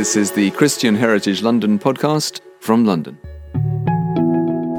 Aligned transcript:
This 0.00 0.16
is 0.16 0.30
the 0.30 0.50
Christian 0.52 0.94
Heritage 0.94 1.42
London 1.42 1.78
podcast 1.78 2.40
from 2.60 2.86
London. 2.86 3.18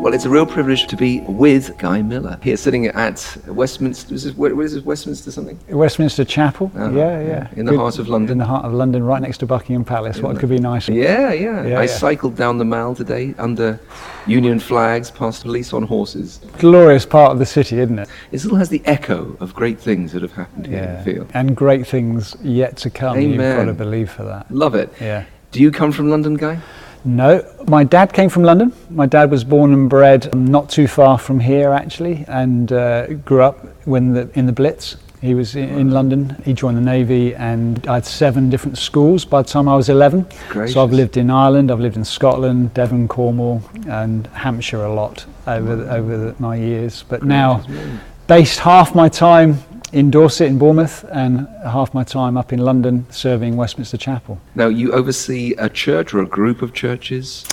Well, 0.01 0.15
it's 0.15 0.25
a 0.25 0.31
real 0.31 0.47
privilege 0.47 0.87
to 0.87 0.97
be 0.97 1.19
with 1.21 1.77
Guy 1.77 2.01
Miller 2.01 2.39
here, 2.41 2.57
sitting 2.57 2.87
at 2.87 3.37
Westminster. 3.45 4.15
Is 4.15 4.23
this, 4.23 4.33
what 4.33 4.51
is 4.51 4.73
this, 4.73 4.83
Westminster 4.83 5.29
something? 5.29 5.59
Westminster 5.69 6.25
Chapel. 6.25 6.71
Uh-huh, 6.75 6.89
yeah, 6.89 7.19
yeah. 7.21 7.27
yeah. 7.27 7.47
In 7.55 7.67
the 7.67 7.77
heart 7.77 7.99
of 7.99 8.09
London. 8.09 8.31
In 8.31 8.37
the 8.39 8.45
heart 8.45 8.65
of 8.65 8.73
London, 8.73 9.03
right 9.03 9.21
next 9.21 9.37
to 9.37 9.45
Buckingham 9.45 9.85
Palace. 9.85 10.19
what 10.19 10.39
could 10.39 10.49
be 10.49 10.57
nicer? 10.57 10.91
Yeah, 10.91 11.33
yeah. 11.33 11.67
Yeah, 11.67 11.79
I 11.79 11.83
yeah. 11.83 11.85
cycled 11.85 12.35
down 12.35 12.57
the 12.57 12.65
Mall 12.65 12.95
today 12.95 13.35
under 13.37 13.79
Union 14.25 14.59
flags, 14.59 15.11
past 15.11 15.43
police 15.43 15.71
on 15.71 15.83
horses. 15.83 16.39
Glorious 16.57 17.05
part 17.05 17.33
of 17.33 17.37
the 17.37 17.45
city, 17.45 17.77
isn't 17.77 17.99
it? 17.99 18.09
It 18.31 18.39
still 18.39 18.55
has 18.55 18.69
the 18.69 18.81
echo 18.85 19.37
of 19.39 19.53
great 19.53 19.79
things 19.79 20.13
that 20.13 20.23
have 20.23 20.31
happened 20.31 20.65
here. 20.65 20.97
I 20.99 21.03
feel. 21.03 21.27
And 21.35 21.55
great 21.55 21.85
things 21.85 22.35
yet 22.41 22.75
to 22.77 22.89
come. 22.89 23.21
You've 23.21 23.37
got 23.37 23.65
to 23.65 23.73
believe 23.73 24.09
for 24.09 24.23
that. 24.23 24.49
Love 24.49 24.73
it. 24.73 24.91
Yeah. 24.99 25.25
Do 25.51 25.61
you 25.61 25.69
come 25.69 25.91
from 25.91 26.09
London, 26.09 26.37
Guy? 26.37 26.59
No, 27.03 27.43
my 27.67 27.83
dad 27.83 28.13
came 28.13 28.29
from 28.29 28.43
London. 28.43 28.73
My 28.89 29.05
dad 29.05 29.31
was 29.31 29.43
born 29.43 29.73
and 29.73 29.89
bred 29.89 30.33
not 30.35 30.69
too 30.69 30.87
far 30.87 31.17
from 31.17 31.39
here, 31.39 31.71
actually, 31.71 32.25
and 32.27 32.71
uh, 32.71 33.07
grew 33.13 33.41
up 33.41 33.65
when 33.85 34.13
the, 34.13 34.29
in 34.35 34.45
the 34.45 34.51
Blitz. 34.51 34.97
He 35.21 35.35
was 35.35 35.55
in, 35.55 35.69
in 35.69 35.91
London. 35.91 36.41
He 36.45 36.53
joined 36.53 36.77
the 36.77 36.81
Navy, 36.81 37.35
and 37.35 37.85
I 37.87 37.95
had 37.95 38.05
seven 38.05 38.49
different 38.49 38.77
schools 38.77 39.23
by 39.23 39.43
the 39.43 39.47
time 39.47 39.67
I 39.67 39.75
was 39.75 39.87
11. 39.87 40.27
Gracious. 40.49 40.73
So 40.73 40.83
I've 40.83 40.93
lived 40.93 41.15
in 41.17 41.29
Ireland, 41.29 41.71
I've 41.71 41.79
lived 41.79 41.97
in 41.97 42.05
Scotland, 42.05 42.73
Devon, 42.73 43.07
Cornwall, 43.07 43.61
and 43.87 44.25
Hampshire 44.27 44.83
a 44.83 44.93
lot 44.93 45.25
over 45.45 45.73
over 45.89 46.17
the, 46.17 46.35
my 46.39 46.55
years. 46.55 47.03
But 47.07 47.23
now, 47.23 47.63
based 48.27 48.59
half 48.59 48.95
my 48.95 49.09
time 49.09 49.59
in 49.91 50.09
Dorset, 50.09 50.47
in 50.47 50.57
Bournemouth, 50.57 51.05
and 51.11 51.47
half 51.63 51.93
my 51.93 52.03
time 52.03 52.37
up 52.37 52.53
in 52.53 52.59
London 52.59 53.05
serving 53.09 53.57
Westminster 53.57 53.97
Chapel. 53.97 54.39
Now, 54.55 54.67
you 54.67 54.93
oversee 54.93 55.53
a 55.57 55.69
church 55.69 56.13
or 56.13 56.21
a 56.21 56.25
group 56.25 56.61
of 56.61 56.73
churches. 56.73 57.45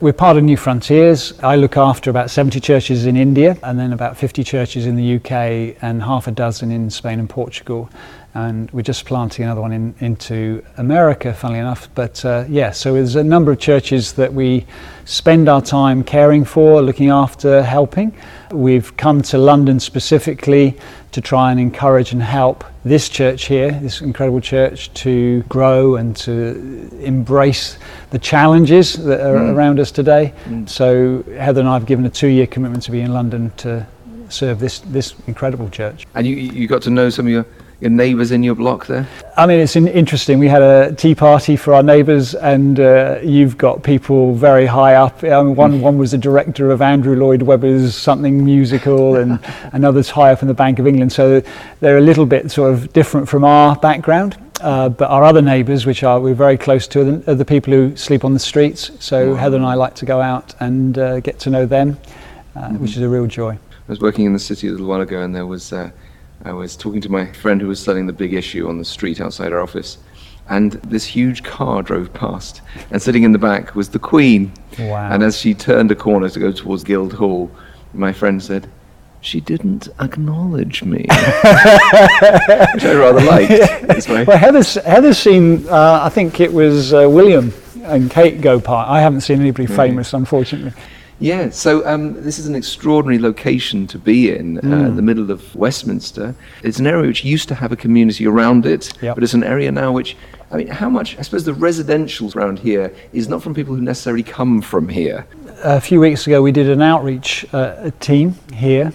We're 0.00 0.14
part 0.14 0.38
of 0.38 0.44
New 0.44 0.56
Frontiers. 0.56 1.38
I 1.42 1.56
look 1.56 1.76
after 1.76 2.08
about 2.08 2.30
70 2.30 2.58
churches 2.60 3.04
in 3.04 3.18
India 3.18 3.58
and 3.62 3.78
then 3.78 3.92
about 3.92 4.16
50 4.16 4.42
churches 4.44 4.86
in 4.86 4.96
the 4.96 5.16
UK 5.16 5.76
and 5.82 6.02
half 6.02 6.26
a 6.26 6.30
dozen 6.30 6.70
in 6.70 6.88
Spain 6.88 7.18
and 7.18 7.28
Portugal. 7.28 7.90
And 8.32 8.70
we're 8.70 8.80
just 8.80 9.04
planting 9.04 9.44
another 9.44 9.60
one 9.60 9.72
in, 9.72 9.94
into 9.98 10.64
America, 10.78 11.34
funnily 11.34 11.58
enough. 11.58 11.88
But 11.94 12.24
uh, 12.24 12.46
yeah, 12.48 12.70
so 12.70 12.94
there's 12.94 13.16
a 13.16 13.24
number 13.24 13.52
of 13.52 13.58
churches 13.58 14.14
that 14.14 14.32
we 14.32 14.64
spend 15.04 15.50
our 15.50 15.60
time 15.60 16.02
caring 16.02 16.46
for, 16.46 16.80
looking 16.80 17.10
after, 17.10 17.62
helping. 17.62 18.16
We've 18.52 18.96
come 18.96 19.20
to 19.22 19.36
London 19.36 19.78
specifically 19.78 20.78
to 21.12 21.20
try 21.20 21.50
and 21.50 21.60
encourage 21.60 22.12
and 22.12 22.22
help 22.22 22.64
this 22.84 23.08
church 23.08 23.46
here, 23.46 23.72
this 23.72 24.00
incredible 24.00 24.40
church, 24.40 24.92
to 24.94 25.42
grow 25.48 25.96
and 25.96 26.16
to 26.16 26.88
embrace 27.00 27.78
the 28.10 28.18
challenges 28.18 28.94
that 29.04 29.20
are 29.20 29.36
mm. 29.36 29.54
around 29.54 29.80
us 29.80 29.90
today. 29.90 30.32
Mm. 30.44 30.68
So 30.68 31.24
Heather 31.36 31.60
and 31.60 31.68
I 31.68 31.74
have 31.74 31.86
given 31.86 32.04
a 32.06 32.10
two-year 32.10 32.46
commitment 32.46 32.84
to 32.84 32.90
be 32.90 33.00
in 33.00 33.12
London 33.12 33.50
to 33.58 33.86
serve 34.28 34.60
this 34.60 34.78
this 34.80 35.14
incredible 35.26 35.68
church. 35.68 36.06
And 36.14 36.26
you, 36.26 36.36
you 36.36 36.68
got 36.68 36.82
to 36.82 36.90
know 36.90 37.10
some 37.10 37.26
of 37.26 37.32
your, 37.32 37.46
your 37.80 37.90
neighbours 37.90 38.30
in 38.30 38.42
your 38.42 38.54
block 38.54 38.86
there? 38.86 39.08
I 39.36 39.46
mean, 39.46 39.58
it's 39.58 39.74
interesting. 39.74 40.38
We 40.38 40.48
had 40.48 40.62
a 40.62 40.92
tea 40.94 41.14
party 41.14 41.56
for 41.56 41.72
our 41.74 41.82
neighbours, 41.82 42.34
and 42.34 42.78
uh, 42.78 43.18
you've 43.22 43.56
got 43.56 43.82
people 43.82 44.34
very 44.34 44.66
high 44.66 44.94
up. 44.94 45.22
Mean, 45.22 45.54
one 45.54 45.80
one 45.80 45.98
was 45.98 46.10
the 46.10 46.18
director 46.18 46.70
of 46.70 46.82
Andrew 46.82 47.16
Lloyd 47.16 47.42
Webber's 47.42 47.94
something 47.94 48.44
musical, 48.44 49.16
and 49.20 49.38
another's 49.72 50.10
high 50.10 50.32
up 50.32 50.42
in 50.42 50.48
the 50.48 50.54
Bank 50.54 50.78
of 50.78 50.86
England. 50.86 51.12
So 51.12 51.42
they're 51.80 51.98
a 51.98 52.02
little 52.02 52.26
bit 52.26 52.50
sort 52.50 52.72
of 52.72 52.92
different 52.92 53.28
from 53.28 53.44
our 53.44 53.76
background. 53.76 54.36
Uh, 54.60 54.90
but 54.90 55.08
our 55.08 55.24
other 55.24 55.40
neighbours, 55.40 55.86
which 55.86 56.02
are 56.02 56.20
we're 56.20 56.34
very 56.34 56.58
close 56.58 56.86
to, 56.86 57.00
are 57.26 57.34
the, 57.34 57.46
people 57.46 57.72
who 57.72 57.96
sleep 57.96 58.26
on 58.26 58.34
the 58.34 58.38
streets. 58.38 58.90
So 59.00 59.34
Heather 59.34 59.56
and 59.56 59.64
I 59.64 59.72
like 59.72 59.94
to 59.94 60.04
go 60.04 60.20
out 60.20 60.54
and 60.60 60.98
uh, 60.98 61.20
get 61.20 61.38
to 61.40 61.50
know 61.50 61.64
them, 61.64 61.96
uh, 62.54 62.68
which 62.72 62.90
is 62.90 62.98
a 62.98 63.08
real 63.08 63.26
joy. 63.26 63.52
I 63.52 63.92
was 63.92 64.00
working 64.00 64.26
in 64.26 64.34
the 64.34 64.38
city 64.38 64.68
a 64.68 64.70
little 64.70 64.86
while 64.86 65.00
ago, 65.00 65.22
and 65.22 65.34
there 65.34 65.46
was 65.46 65.72
uh, 65.72 65.90
I 66.44 66.52
was 66.52 66.76
talking 66.76 67.00
to 67.02 67.10
my 67.10 67.26
friend 67.32 67.60
who 67.60 67.68
was 67.68 67.80
selling 67.82 68.06
the 68.06 68.12
big 68.12 68.32
issue 68.32 68.68
on 68.68 68.78
the 68.78 68.84
street 68.84 69.20
outside 69.20 69.52
our 69.52 69.60
office, 69.60 69.98
and 70.48 70.72
this 70.72 71.04
huge 71.04 71.42
car 71.42 71.82
drove 71.82 72.12
past, 72.14 72.62
and 72.90 73.00
sitting 73.00 73.24
in 73.24 73.32
the 73.32 73.38
back 73.38 73.74
was 73.74 73.90
the 73.90 73.98
Queen. 73.98 74.50
Wow. 74.78 75.10
And 75.12 75.22
as 75.22 75.38
she 75.38 75.52
turned 75.54 75.90
a 75.90 75.94
corner 75.94 76.28
to 76.30 76.38
go 76.40 76.50
towards 76.50 76.82
Guildhall, 76.84 77.50
my 77.92 78.12
friend 78.12 78.42
said. 78.42 78.68
She 79.22 79.38
didn't 79.42 79.88
acknowledge 80.00 80.82
me, 80.82 81.00
which 81.08 81.10
I 82.84 82.94
rather 82.94 83.20
liked. 83.20 84.08
My- 84.08 84.24
Well, 84.24 84.38
Heather's, 84.38 84.74
Heather's 84.76 85.18
seen, 85.18 85.68
uh, 85.68 86.00
I 86.02 86.08
think 86.08 86.40
it 86.40 86.50
was 86.50 86.94
uh, 86.94 87.06
William 87.06 87.52
and 87.82 88.10
Kate 88.10 88.40
go 88.40 88.58
past. 88.58 88.88
I 88.88 89.02
haven't 89.02 89.20
seen 89.20 89.38
anybody 89.40 89.66
famous, 89.66 90.14
unfortunately. 90.14 90.72
Yeah, 91.22 91.50
so 91.50 91.86
um, 91.86 92.14
this 92.22 92.38
is 92.38 92.46
an 92.46 92.54
extraordinary 92.54 93.18
location 93.18 93.86
to 93.88 93.98
be 93.98 94.30
in, 94.34 94.56
uh, 94.58 94.88
the 94.90 95.02
middle 95.02 95.30
of 95.30 95.54
Westminster. 95.54 96.34
It's 96.62 96.78
an 96.78 96.86
area 96.86 97.06
which 97.06 97.24
used 97.24 97.46
to 97.48 97.54
have 97.54 97.72
a 97.72 97.76
community 97.76 98.26
around 98.26 98.64
it, 98.64 98.90
Yep. 99.02 99.16
but 99.16 99.22
it's 99.22 99.34
an 99.34 99.44
area 99.44 99.70
now 99.70 99.92
which, 99.92 100.16
I 100.50 100.56
mean, 100.56 100.68
how 100.68 100.88
much, 100.88 101.18
I 101.18 101.22
suppose 101.22 101.44
the 101.44 101.52
residential 101.52 102.32
around 102.34 102.60
here 102.60 102.94
is 103.12 103.28
not 103.28 103.42
from 103.42 103.52
people 103.52 103.74
who 103.74 103.82
necessarily 103.82 104.22
come 104.22 104.62
from 104.62 104.88
here. 104.88 105.26
A 105.62 105.80
few 105.80 106.00
weeks 106.00 106.26
ago, 106.26 106.40
we 106.40 106.52
did 106.52 106.70
an 106.70 106.80
outreach 106.80 107.44
uh, 107.52 107.90
team 108.00 108.36
here, 108.54 108.90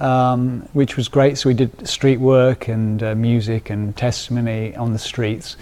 um, 0.00 0.68
which 0.72 0.96
was 0.96 1.06
great. 1.06 1.38
So 1.38 1.48
we 1.48 1.54
did 1.54 1.86
street 1.86 2.18
work 2.18 2.66
and 2.66 3.00
uh, 3.04 3.14
music 3.14 3.70
and 3.70 3.96
testimony 3.96 4.74
on 4.74 4.92
the 4.92 4.98
streets. 4.98 5.56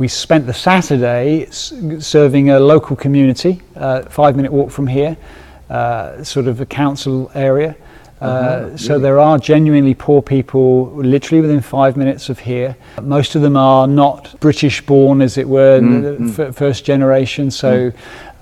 We 0.00 0.08
spent 0.08 0.46
the 0.46 0.54
Saturday 0.54 1.46
serving 1.50 2.48
a 2.48 2.58
local 2.58 2.96
community, 2.96 3.60
uh, 3.76 4.00
five 4.04 4.34
minute 4.34 4.50
walk 4.50 4.70
from 4.70 4.86
here, 4.86 5.14
uh, 5.68 6.24
sort 6.24 6.46
of 6.46 6.58
a 6.62 6.64
council 6.64 7.30
area. 7.34 7.76
Uh, 8.20 8.24
Uh-huh, 8.26 8.76
so 8.76 8.98
there 8.98 9.18
are 9.18 9.38
genuinely 9.38 9.94
poor 9.94 10.20
people 10.20 10.92
literally 10.94 11.40
within 11.40 11.60
five 11.62 11.96
minutes 11.96 12.28
of 12.28 12.38
here. 12.40 12.76
Most 13.02 13.34
of 13.34 13.40
them 13.42 13.56
are 13.56 13.86
not 13.86 14.34
British 14.40 14.84
born, 14.84 15.22
as 15.22 15.38
it 15.38 15.48
were, 15.48 15.80
Mm, 15.80 16.38
f- 16.38 16.54
first 16.54 16.84
generation. 16.84 17.50
So 17.50 17.92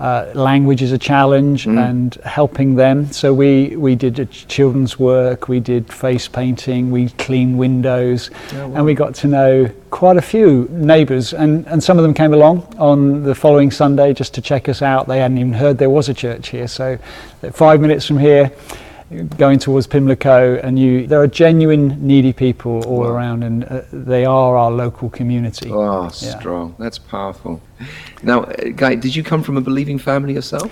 uh, 0.01 0.25
language 0.33 0.81
is 0.81 0.91
a 0.91 0.97
challenge 0.97 1.65
Mm. 1.65 1.77
and 1.89 2.17
helping 2.25 2.75
them. 2.75 3.11
So 3.11 3.33
we, 3.33 3.75
we 3.77 3.95
did 3.95 4.29
children's 4.47 4.99
work, 4.99 5.47
we 5.47 5.59
did 5.61 5.91
face 5.93 6.27
painting, 6.27 6.91
we 6.91 7.09
cleaned 7.17 7.57
windows, 7.57 8.29
Oh, 8.55 8.73
and 8.75 8.83
we 8.85 8.93
got 8.93 9.15
to 9.15 9.27
know 9.27 9.69
quite 9.91 10.17
a 10.17 10.21
few 10.21 10.67
neighbours. 10.71 11.33
And, 11.33 11.65
and 11.67 11.81
some 11.81 11.97
of 11.97 12.03
them 12.03 12.13
came 12.13 12.33
along 12.33 12.63
on 12.77 13.23
the 13.23 13.33
following 13.35 13.71
Sunday 13.71 14.13
just 14.13 14.33
to 14.33 14.41
check 14.41 14.67
us 14.67 14.81
out. 14.81 15.07
They 15.07 15.19
hadn't 15.19 15.37
even 15.37 15.53
heard 15.53 15.77
there 15.77 15.89
was 15.89 16.09
a 16.09 16.13
church 16.13 16.49
here. 16.49 16.67
So 16.67 16.97
five 17.53 17.79
minutes 17.79 18.05
from 18.05 18.19
here, 18.19 18.51
going 19.37 19.57
towards 19.59 19.87
Pimlico, 19.87 20.55
and 20.57 20.77
you, 20.77 21.07
there 21.07 21.21
are 21.21 21.27
genuine 21.27 21.97
needy 22.05 22.31
people 22.33 22.83
all 22.85 22.99
Wow. 23.01 23.07
around, 23.09 23.43
and 23.43 23.63
uh, 23.63 23.81
they 23.91 24.23
are 24.25 24.55
our 24.55 24.71
local 24.71 25.09
community. 25.09 25.71
Oh, 25.71 26.03
Yeah. 26.03 26.09
strong. 26.39 26.75
That's 26.77 26.99
powerful. 26.99 27.61
Now, 28.23 28.43
uh, 28.43 28.69
Guy, 28.75 28.95
did 28.95 29.15
you 29.15 29.23
come 29.23 29.41
from 29.41 29.57
a 29.57 29.61
believing 29.61 29.97
family 29.97 30.33
yourself? 30.33 30.71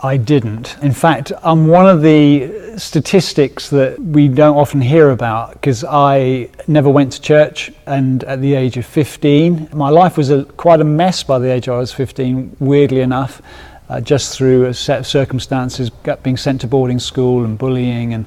I 0.00 0.16
didn't. 0.18 0.76
In 0.82 0.92
fact, 0.92 1.32
I'm 1.42 1.66
one 1.66 1.88
of 1.88 2.02
the 2.02 2.50
statistics 2.78 3.70
that 3.70 3.98
we 3.98 4.28
don't 4.28 4.56
often 4.56 4.80
hear 4.82 5.10
about 5.10 5.52
because 5.52 5.82
I 5.84 6.50
never 6.66 6.90
went 6.90 7.12
to 7.12 7.20
church, 7.22 7.70
and 7.86 8.22
at 8.24 8.40
the 8.40 8.54
age 8.54 8.76
of 8.76 8.84
15, 8.86 9.68
my 9.72 9.88
life 9.90 10.16
was 10.16 10.30
a, 10.30 10.44
quite 10.44 10.80
a 10.80 10.84
mess 10.84 11.22
by 11.22 11.38
the 11.38 11.50
age 11.50 11.68
I 11.68 11.78
was 11.78 11.92
15, 11.92 12.56
weirdly 12.58 13.00
enough, 13.00 13.40
uh, 13.88 14.00
just 14.00 14.36
through 14.36 14.66
a 14.66 14.74
set 14.74 14.98
of 14.98 15.06
circumstances, 15.06 15.90
got, 16.02 16.22
being 16.22 16.36
sent 16.36 16.60
to 16.62 16.66
boarding 16.66 16.98
school 16.98 17.44
and 17.44 17.58
bullying 17.58 18.14
and 18.14 18.26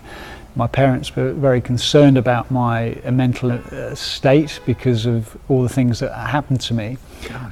my 0.58 0.66
parents 0.66 1.16
were 1.16 1.34
very 1.34 1.62
concerned 1.62 2.18
about 2.18 2.50
my 2.50 2.94
uh, 3.06 3.12
mental 3.12 3.52
uh, 3.52 3.94
state 3.94 4.60
because 4.66 5.06
of 5.06 5.38
all 5.50 5.62
the 5.62 5.70
things 5.70 6.00
that 6.00 6.12
happened 6.14 6.60
to 6.62 6.74
me. 6.74 6.98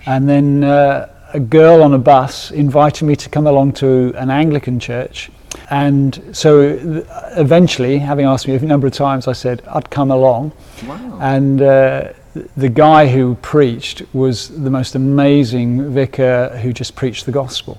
And 0.07 0.27
then 0.27 0.63
uh, 0.63 1.13
a 1.33 1.39
girl 1.39 1.83
on 1.83 1.93
a 1.93 1.99
bus 1.99 2.49
invited 2.49 3.05
me 3.05 3.15
to 3.17 3.29
come 3.29 3.45
along 3.45 3.73
to 3.73 4.11
an 4.17 4.31
Anglican 4.31 4.79
church. 4.79 5.29
And 5.69 6.19
so 6.31 6.77
th- 6.77 7.05
eventually, 7.37 7.99
having 7.99 8.25
asked 8.25 8.47
me 8.47 8.55
a 8.55 8.59
number 8.59 8.87
of 8.87 8.93
times, 8.93 9.27
I 9.27 9.33
said 9.33 9.61
I'd 9.67 9.89
come 9.91 10.09
along. 10.09 10.51
Wow. 10.87 11.19
And 11.21 11.61
uh, 11.61 12.13
th- 12.33 12.47
the 12.57 12.69
guy 12.69 13.07
who 13.07 13.35
preached 13.35 14.01
was 14.13 14.49
the 14.49 14.71
most 14.71 14.95
amazing 14.95 15.93
vicar 15.93 16.57
who 16.61 16.73
just 16.73 16.95
preached 16.95 17.27
the 17.27 17.31
gospel. 17.31 17.77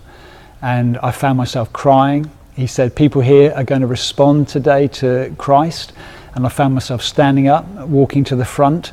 And 0.66 0.98
I 0.98 1.12
found 1.12 1.38
myself 1.38 1.72
crying. 1.72 2.28
He 2.56 2.66
said, 2.66 2.96
People 2.96 3.22
here 3.22 3.52
are 3.54 3.62
going 3.62 3.82
to 3.82 3.86
respond 3.86 4.48
today 4.48 4.88
to 4.88 5.32
Christ. 5.38 5.92
And 6.34 6.44
I 6.44 6.48
found 6.48 6.74
myself 6.74 7.02
standing 7.02 7.46
up, 7.46 7.64
walking 7.86 8.24
to 8.24 8.34
the 8.36 8.44
front. 8.44 8.92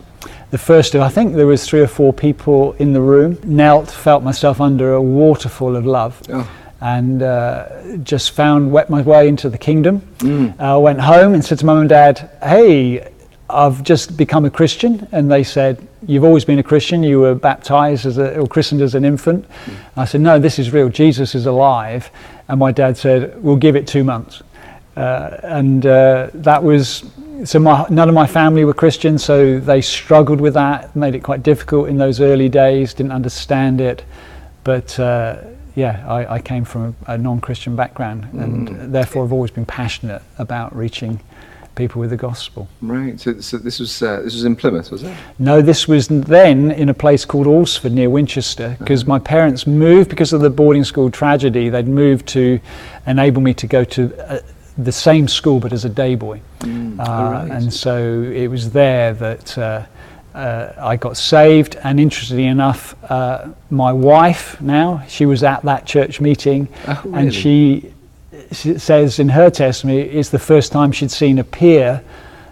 The 0.51 0.59
first, 0.59 0.93
I 0.93 1.09
think 1.09 1.33
there 1.33 1.47
was 1.47 1.65
three 1.67 1.81
or 1.81 1.87
four 1.87 2.13
people 2.13 2.73
in 2.73 2.93
the 2.93 3.01
room, 3.01 3.39
knelt, 3.43 3.89
felt 3.89 4.21
myself 4.23 4.61
under 4.61 4.93
a 4.93 5.01
waterfall 5.01 5.75
of 5.75 5.83
love 5.85 6.21
Oh. 6.29 6.47
and 6.79 7.23
uh, 7.23 7.97
just 8.03 8.31
found, 8.31 8.71
wept 8.71 8.91
my 8.91 9.01
way 9.01 9.27
into 9.27 9.49
the 9.49 9.57
kingdom. 9.57 10.01
Mm. 10.19 10.59
I 10.59 10.77
went 10.77 11.01
home 11.01 11.33
and 11.33 11.43
said 11.43 11.57
to 11.59 11.65
mum 11.65 11.79
and 11.79 11.89
dad, 11.89 12.29
hey, 12.43 13.11
I've 13.49 13.83
just 13.83 14.17
become 14.17 14.45
a 14.45 14.49
Christian. 14.49 15.07
And 15.11 15.31
they 15.31 15.43
said, 15.43 15.87
You've 16.05 16.23
always 16.23 16.45
been 16.45 16.59
a 16.59 16.63
Christian. 16.63 17.03
You 17.03 17.19
were 17.19 17.35
baptized 17.35 18.05
as 18.05 18.17
a, 18.17 18.39
or 18.39 18.47
christened 18.47 18.81
as 18.81 18.95
an 18.95 19.05
infant. 19.05 19.47
Mm. 19.65 19.75
I 19.97 20.05
said, 20.05 20.21
No, 20.21 20.39
this 20.39 20.59
is 20.59 20.71
real. 20.71 20.89
Jesus 20.89 21.35
is 21.35 21.45
alive. 21.45 22.09
And 22.47 22.59
my 22.59 22.71
dad 22.71 22.97
said, 22.97 23.41
We'll 23.41 23.55
give 23.55 23.75
it 23.75 23.87
two 23.87 24.03
months. 24.03 24.41
Uh, 24.95 25.39
and 25.43 25.85
uh, 25.85 26.29
that 26.33 26.63
was 26.63 27.03
so 27.45 27.59
my, 27.59 27.85
none 27.89 28.07
of 28.07 28.15
my 28.15 28.27
family 28.27 28.63
were 28.63 28.73
Christian, 28.73 29.17
so 29.17 29.59
they 29.59 29.81
struggled 29.81 30.39
with 30.39 30.53
that, 30.53 30.95
made 30.95 31.15
it 31.15 31.23
quite 31.23 31.43
difficult 31.43 31.89
in 31.89 31.97
those 31.97 32.21
early 32.21 32.47
days, 32.47 32.93
didn't 32.93 33.11
understand 33.11 33.81
it. 33.81 34.05
But 34.63 34.97
uh, 34.99 35.41
yeah, 35.75 36.05
I, 36.07 36.35
I, 36.35 36.39
came 36.39 36.63
from 36.63 36.95
a, 37.07 37.13
a 37.13 37.17
non 37.17 37.41
Christian 37.41 37.75
background 37.75 38.27
and 38.33 38.69
mm. 38.69 38.91
therefore 38.91 39.25
I've 39.25 39.33
always 39.33 39.51
been 39.51 39.65
passionate 39.65 40.21
about 40.37 40.75
reaching 40.75 41.19
people 41.75 41.99
with 41.99 42.09
the 42.09 42.17
gospel. 42.17 42.67
Right. 42.81 43.19
So, 43.19 43.39
so 43.39 43.57
this 43.57 43.79
was 43.79 44.01
uh, 44.01 44.21
this 44.21 44.33
was 44.33 44.45
in 44.45 44.55
Plymouth, 44.55 44.91
was 44.91 45.03
it? 45.03 45.15
No, 45.39 45.61
this 45.61 45.87
was 45.87 46.07
then 46.07 46.71
in 46.71 46.89
a 46.89 46.93
place 46.93 47.25
called 47.25 47.47
Alresford 47.47 47.91
near 47.91 48.09
Winchester 48.09 48.75
because 48.79 49.03
uh-huh. 49.03 49.09
my 49.09 49.19
parents 49.19 49.65
moved 49.65 50.09
because 50.09 50.33
of 50.33 50.41
the 50.41 50.49
boarding 50.49 50.83
school 50.83 51.09
tragedy. 51.09 51.69
They'd 51.69 51.87
moved 51.87 52.27
to 52.29 52.59
enable 53.07 53.41
me 53.41 53.53
to 53.55 53.67
go 53.67 53.83
to 53.83 54.31
uh, 54.31 54.39
the 54.77 54.91
same 54.91 55.27
school 55.27 55.59
but 55.59 55.73
as 55.73 55.85
a 55.85 55.89
day 55.89 56.15
boy, 56.15 56.41
mm. 56.59 56.99
uh, 56.99 57.03
right. 57.03 57.51
and 57.51 57.73
so 57.73 58.23
it 58.23 58.47
was 58.47 58.71
there 58.71 59.13
that. 59.13 59.57
Uh, 59.57 59.85
uh, 60.33 60.73
I 60.79 60.95
got 60.95 61.15
saved, 61.15 61.75
and 61.83 61.99
interestingly 61.99 62.47
enough, 62.47 62.95
uh, 63.11 63.49
my 63.69 63.93
wife 63.93 64.59
now 64.59 65.03
she 65.07 65.27
was 65.27 65.43
at 65.43 65.61
that 65.61 65.85
church 65.85 66.19
meeting, 66.19 66.69
oh, 66.87 67.01
really? 67.05 67.19
and 67.19 67.31
she 67.31 67.92
says 68.53 69.19
in 69.19 69.29
her 69.29 69.49
testimony 69.49 70.01
it's 70.01 70.29
the 70.29 70.39
first 70.39 70.71
time 70.71 70.91
she'd 70.91 71.11
seen 71.11 71.39
a 71.39 71.43
peer 71.43 72.03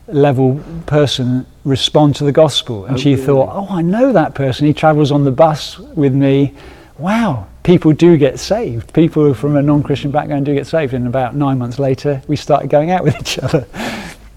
level 0.08 0.62
person 0.86 1.46
respond 1.64 2.16
to 2.18 2.24
the 2.24 2.32
gospel. 2.32 2.86
And 2.86 2.96
oh, 2.96 2.98
she 2.98 3.14
really? 3.14 3.26
thought, 3.26 3.50
oh, 3.52 3.68
I 3.70 3.82
know 3.82 4.12
that 4.14 4.36
person. 4.36 4.68
He 4.68 4.74
travels 4.74 5.12
on 5.12 5.24
the 5.24 5.32
bus 5.32 5.78
with 5.80 6.14
me. 6.14 6.54
Wow, 6.98 7.48
people 7.64 7.94
do 7.94 8.18
get 8.18 8.40
saved. 8.40 8.94
People 8.94 9.34
from 9.34 9.56
a 9.56 9.62
non 9.62 9.84
Christian 9.84 10.12
background 10.12 10.46
do 10.46 10.54
get 10.54 10.68
saved. 10.68 10.94
And 10.94 11.08
about 11.08 11.36
nine 11.36 11.58
months 11.58 11.80
later, 11.80 12.22
we 12.28 12.36
started 12.36 12.70
going 12.70 12.92
out 12.92 13.04
with 13.04 13.16
each 13.20 13.40
other. 13.40 13.66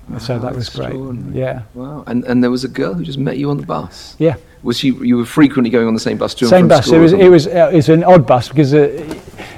Wow, 0.09 0.19
so 0.19 0.39
that 0.39 0.55
was 0.55 0.69
great. 0.69 0.95
Yeah. 1.33 1.63
Wow. 1.75 2.05
And, 2.07 2.25
and 2.25 2.43
there 2.43 2.51
was 2.51 2.65
a 2.65 2.69
girl 2.69 2.95
who 2.95 3.05
just 3.05 3.19
met 3.19 3.37
you 3.37 3.51
on 3.51 3.59
the 3.59 3.67
bus. 3.67 4.17
Yeah. 4.19 4.37
Was 4.63 4.79
she? 4.79 4.93
You 4.93 5.19
were 5.19 5.27
frequently 5.27 5.69
going 5.69 5.87
on 5.87 5.93
the 5.93 6.01
same 6.01 6.17
bus 6.17 6.35
to 6.37 6.47
same 6.47 6.69
bus. 6.69 6.91
It 6.91 6.99
was. 6.99 7.13
It 7.13 7.29
was. 7.29 7.47
Uh, 7.47 7.69
it 7.71 7.77
was 7.77 7.89
an 7.91 8.03
odd 8.03 8.27
bus 8.27 8.49
because 8.49 8.73
uh, 8.73 9.15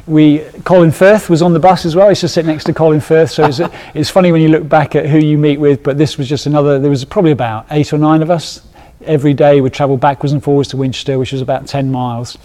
we 0.06 0.38
Colin 0.64 0.93
Firth 0.93 1.29
was 1.29 1.43
on 1.43 1.53
the 1.53 1.58
bus 1.58 1.85
as 1.85 1.97
well. 1.97 2.06
He 2.06 2.11
used 2.11 2.20
to 2.23 2.29
sit 2.29 2.47
next 2.47 2.64
to 2.64 2.75
Colin 2.75 3.00
Firth. 3.00 3.32
So 3.32 3.47
it's, 3.47 3.61
it's 3.94 4.11
funny 4.11 4.32
when 4.32 4.41
you 4.41 4.49
look 4.49 4.69
back 4.69 4.94
at 4.94 5.06
who 5.06 5.19
you 5.19 5.37
meet 5.37 5.58
with. 5.58 5.82
But 5.82 5.99
this 5.99 6.17
was 6.17 6.29
just 6.29 6.47
another. 6.47 6.79
There 6.79 6.91
was 6.91 7.05
probably 7.05 7.32
about 7.32 7.67
eight 7.70 7.93
or 7.93 7.99
nine 7.99 8.23
of 8.23 8.31
us. 8.31 8.67
Every 9.05 9.35
day 9.35 9.61
we'd 9.61 9.73
travel 9.73 9.97
backwards 9.97 10.32
and 10.32 10.43
forwards 10.43 10.69
to 10.70 10.76
Winchester, 10.76 11.19
which 11.19 11.32
was 11.32 11.41
about 11.43 11.67
ten 11.67 11.91
miles, 11.91 12.38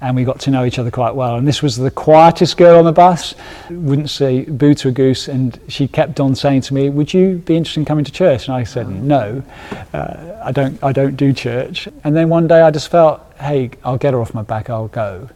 and 0.00 0.14
we 0.14 0.24
got 0.24 0.40
to 0.40 0.50
know 0.50 0.64
each 0.64 0.78
other 0.78 0.90
quite 0.90 1.14
well. 1.14 1.36
And 1.36 1.48
this 1.48 1.62
was 1.62 1.76
the 1.76 1.90
quietest 1.90 2.56
girl 2.56 2.78
on 2.78 2.84
the 2.84 2.92
bus, 2.92 3.34
wouldn't 3.70 4.10
say 4.10 4.44
boo 4.44 4.74
to 4.74 4.88
a 4.88 4.92
goose, 4.92 5.28
and 5.28 5.58
she 5.68 5.88
kept 5.88 6.20
on 6.20 6.34
saying 6.34 6.62
to 6.62 6.74
me, 6.74 6.90
"Would 6.90 7.12
you 7.12 7.38
be 7.38 7.56
interested 7.56 7.80
in 7.80 7.86
coming 7.86 8.04
to 8.04 8.12
church?" 8.12 8.46
And 8.46 8.54
I 8.54 8.64
said, 8.64 8.88
"No, 8.88 9.42
uh, 9.92 10.16
I 10.44 10.52
don't. 10.52 10.82
I 10.82 10.92
don't 10.92 11.16
do 11.16 11.32
church." 11.32 11.88
And 12.04 12.14
then 12.14 12.28
one 12.28 12.46
day 12.46 12.60
I 12.60 12.70
just 12.70 12.88
felt, 12.88 13.20
"Hey, 13.40 13.70
I'll 13.84 13.98
get 13.98 14.12
her 14.12 14.20
off 14.20 14.32
my 14.34 14.42
back. 14.42 14.70
I'll 14.70 14.88
go," 14.88 15.28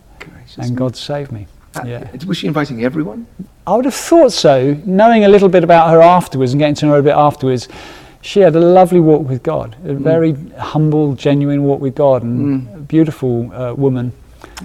and 0.58 0.76
God 0.76 0.94
saved 0.94 1.32
me. 1.32 1.46
Uh, 1.74 1.82
yeah. 1.86 2.10
Was 2.26 2.38
she 2.38 2.46
inviting 2.46 2.84
everyone? 2.84 3.26
I 3.66 3.76
would 3.76 3.84
have 3.84 3.94
thought 3.94 4.32
so. 4.32 4.76
Knowing 4.84 5.24
a 5.24 5.28
little 5.28 5.48
bit 5.48 5.62
about 5.62 5.90
her 5.90 6.02
afterwards 6.02 6.52
and 6.52 6.58
getting 6.58 6.74
to 6.76 6.86
know 6.86 6.92
her 6.92 6.98
a 6.98 7.02
bit 7.02 7.14
afterwards, 7.14 7.68
she 8.22 8.40
had 8.40 8.54
a 8.56 8.60
lovely 8.60 9.00
walk 9.00 9.26
with 9.28 9.42
God, 9.42 9.76
a 9.84 9.88
mm. 9.88 9.98
very 9.98 10.32
humble, 10.58 11.14
genuine 11.14 11.62
walk 11.62 11.80
with 11.80 11.94
God, 11.94 12.22
and 12.22 12.62
mm. 12.62 12.76
a 12.76 12.78
beautiful 12.80 13.52
uh, 13.52 13.74
woman. 13.74 14.12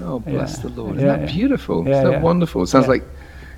Oh, 0.01 0.19
bless 0.19 0.57
yeah. 0.57 0.61
the 0.63 0.69
Lord! 0.69 0.97
Isn't 0.97 1.07
yeah, 1.07 1.17
that 1.17 1.29
beautiful? 1.29 1.87
Yeah, 1.87 1.99
Isn't 1.99 2.11
that 2.11 2.21
wonderful? 2.21 2.63
It 2.63 2.67
sounds 2.67 2.87
like, 2.87 3.03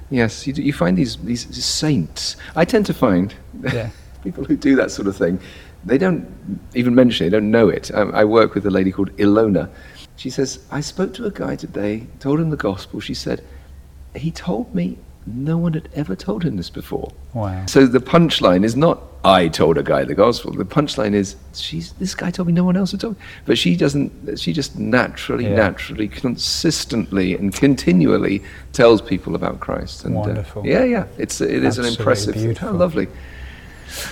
yes, 0.10 0.46
you, 0.46 0.54
you 0.54 0.74
find 0.74 0.98
these, 0.98 1.18
these 1.18 1.66
saints. 1.66 2.36
I 2.56 2.66
tend 2.66 2.86
to 2.88 2.94
find 2.94 3.34
people 4.24 4.44
who 4.44 4.56
do 4.56 4.76
that 4.76 4.92
sort 4.92 5.08
of 5.08 5.16
thing, 5.16 5.40
they 5.86 5.98
don't 5.98 6.30
even 6.76 6.94
mention 6.94 7.26
it, 7.26 7.30
they 7.30 7.38
don't 7.38 7.50
know 7.50 7.70
it. 7.70 7.94
Um, 7.94 8.14
I 8.14 8.26
work 8.26 8.54
with 8.54 8.66
a 8.66 8.72
lady 8.72 8.92
called 8.92 9.16
Ilona. 9.18 9.70
She 10.18 10.30
says, 10.30 10.60
I 10.70 10.82
spoke 10.82 11.14
to 11.14 11.26
a 11.26 11.32
guy 11.32 11.56
today, 11.56 12.08
told 12.20 12.40
him 12.40 12.50
the 12.50 12.58
gospel. 12.58 13.00
She 13.00 13.14
said, 13.14 13.44
he 14.16 14.32
told 14.32 14.74
me 14.76 14.98
no 15.26 15.58
one 15.58 15.74
had 15.74 15.90
ever 15.94 16.16
told 16.16 16.44
him 16.44 16.58
this 16.58 16.70
before. 16.70 17.12
Wow. 17.34 17.66
So 17.68 17.86
the 17.86 18.00
punchline 18.00 18.64
is 18.64 18.76
not 18.76 19.02
I 19.24 19.50
told 19.50 19.78
a 19.78 19.84
guy 19.84 20.06
the 20.06 20.16
gospel. 20.16 20.54
The 20.54 20.64
punchline 20.64 21.14
is 21.14 21.36
she's 21.54 21.92
this 21.94 22.16
guy 22.16 22.32
told 22.32 22.48
me 22.48 22.54
no 22.54 22.64
one 22.64 22.78
else 22.78 22.92
had 22.92 23.02
told 23.02 23.18
me. 23.18 23.26
But 23.46 23.58
she 23.58 23.76
doesn't 23.76 24.40
she 24.40 24.54
just 24.54 24.78
naturally, 24.78 25.44
yeah. 25.44 25.56
naturally, 25.56 26.08
consistently 26.08 27.36
and 27.36 27.54
continually 27.54 28.42
tells 28.72 29.02
people 29.02 29.36
about 29.36 29.60
Christ. 29.60 30.06
And, 30.06 30.16
uh, 30.16 30.20
Wonderful. 30.20 30.62
Uh, 30.62 30.66
yeah, 30.66 30.84
yeah. 30.84 31.08
It's 31.18 31.42
it 31.42 31.52
is 31.52 31.78
Absolutely 31.78 31.90
an 31.90 32.00
impressive 32.00 32.34
beautiful. 32.36 32.70
Oh, 32.70 32.72
lovely. 32.74 33.08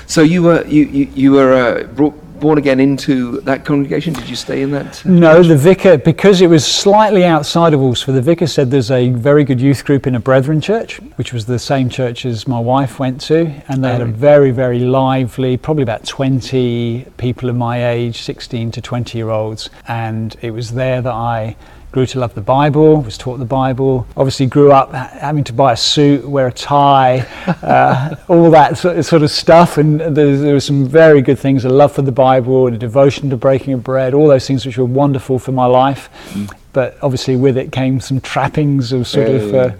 So 0.06 0.22
you 0.22 0.44
were 0.44 0.66
you, 0.66 0.84
you, 0.84 1.06
you 1.16 1.32
were 1.32 1.54
uh, 1.54 1.84
brought 1.84 2.25
born 2.40 2.58
again 2.58 2.80
into 2.80 3.42
that 3.42 3.66
congregation? 3.66 4.14
Did 4.14 4.30
you 4.30 4.36
stay 4.36 4.62
in 4.62 4.72
that? 4.72 5.04
No, 5.06 5.42
the 5.44 5.58
vicar, 5.58 5.98
because 5.98 6.42
it 6.42 6.48
was 6.48 6.66
slightly 6.66 7.24
outside 7.24 7.74
of 7.74 7.80
Alresford, 7.80 8.14
the 8.14 8.22
vicar 8.22 8.48
said 8.48 8.72
there's 8.72 8.92
a 8.92 9.10
very 9.10 9.44
good 9.44 9.62
youth 9.62 9.86
group 9.86 10.08
in 10.08 10.16
a 10.16 10.20
Brethren 10.20 10.62
church, 10.62 10.98
which 11.16 11.34
was 11.34 11.46
the 11.46 11.60
same 11.60 11.90
church 11.90 12.26
as 12.26 12.48
my 12.48 12.60
wife 12.60 13.00
went 13.00 13.22
to, 13.22 13.52
and 13.68 13.84
they 13.84 13.92
had 13.92 14.02
a 14.02 14.06
oh. 14.06 14.12
very, 14.12 14.52
very 14.52 14.80
lively, 14.80 15.58
probably 15.58 15.84
about 15.84 16.06
20 16.06 17.06
people 17.18 17.50
of 17.50 17.56
my 17.56 17.90
age, 17.90 18.22
16 18.22 18.72
to 18.72 18.82
20 18.82 19.18
year 19.18 19.30
olds, 19.30 19.70
and 19.88 20.36
it 20.42 20.52
was 20.52 20.72
there 20.72 21.02
that 21.02 21.14
I 21.14 21.56
grew 21.96 22.06
to 22.06 22.20
love 22.20 22.36
the 22.36 22.42
Bible, 22.42 23.02
was 23.04 23.18
taught 23.18 23.38
the 23.38 23.46
Bible, 23.46 24.06
obviously 24.18 24.48
grew 24.48 24.70
up 24.70 24.92
having 24.92 25.46
to 25.46 25.54
buy 25.54 25.72
a 25.72 25.78
suit, 25.78 26.28
wear 26.28 26.48
a 26.48 26.52
tie, 26.52 27.20
uh, 27.64 28.14
all 28.28 28.52
that 28.52 28.78
sort 28.78 29.22
of 29.24 29.32
stuff. 29.32 29.78
And 29.78 30.02
there, 30.02 30.36
there 30.36 30.54
were 30.54 30.60
some 30.60 30.86
very 30.86 31.22
good 31.22 31.40
things 31.40 31.64
a 31.64 31.70
love 31.70 31.94
for 31.94 32.02
the 32.02 32.12
Bible, 32.12 32.68
and 32.68 32.76
a 32.76 32.80
devotion 32.80 33.30
to 33.30 33.38
breaking 33.38 33.72
of 33.72 33.82
bread, 33.82 34.14
all 34.14 34.28
those 34.28 34.46
things 34.46 34.66
which 34.66 34.78
were 34.78 34.84
wonderful 34.84 35.40
for 35.40 35.54
my 35.54 35.66
life. 35.66 36.10
Mm. 36.34 36.54
But 36.74 36.98
obviously, 37.02 37.38
with 37.38 37.58
it 37.58 37.72
came 37.72 38.02
some 38.02 38.20
trappings 38.20 38.92
of 38.92 39.08
sort 39.08 39.30
yeah, 39.30 39.36
of 39.36 39.54
uh, 39.54 39.72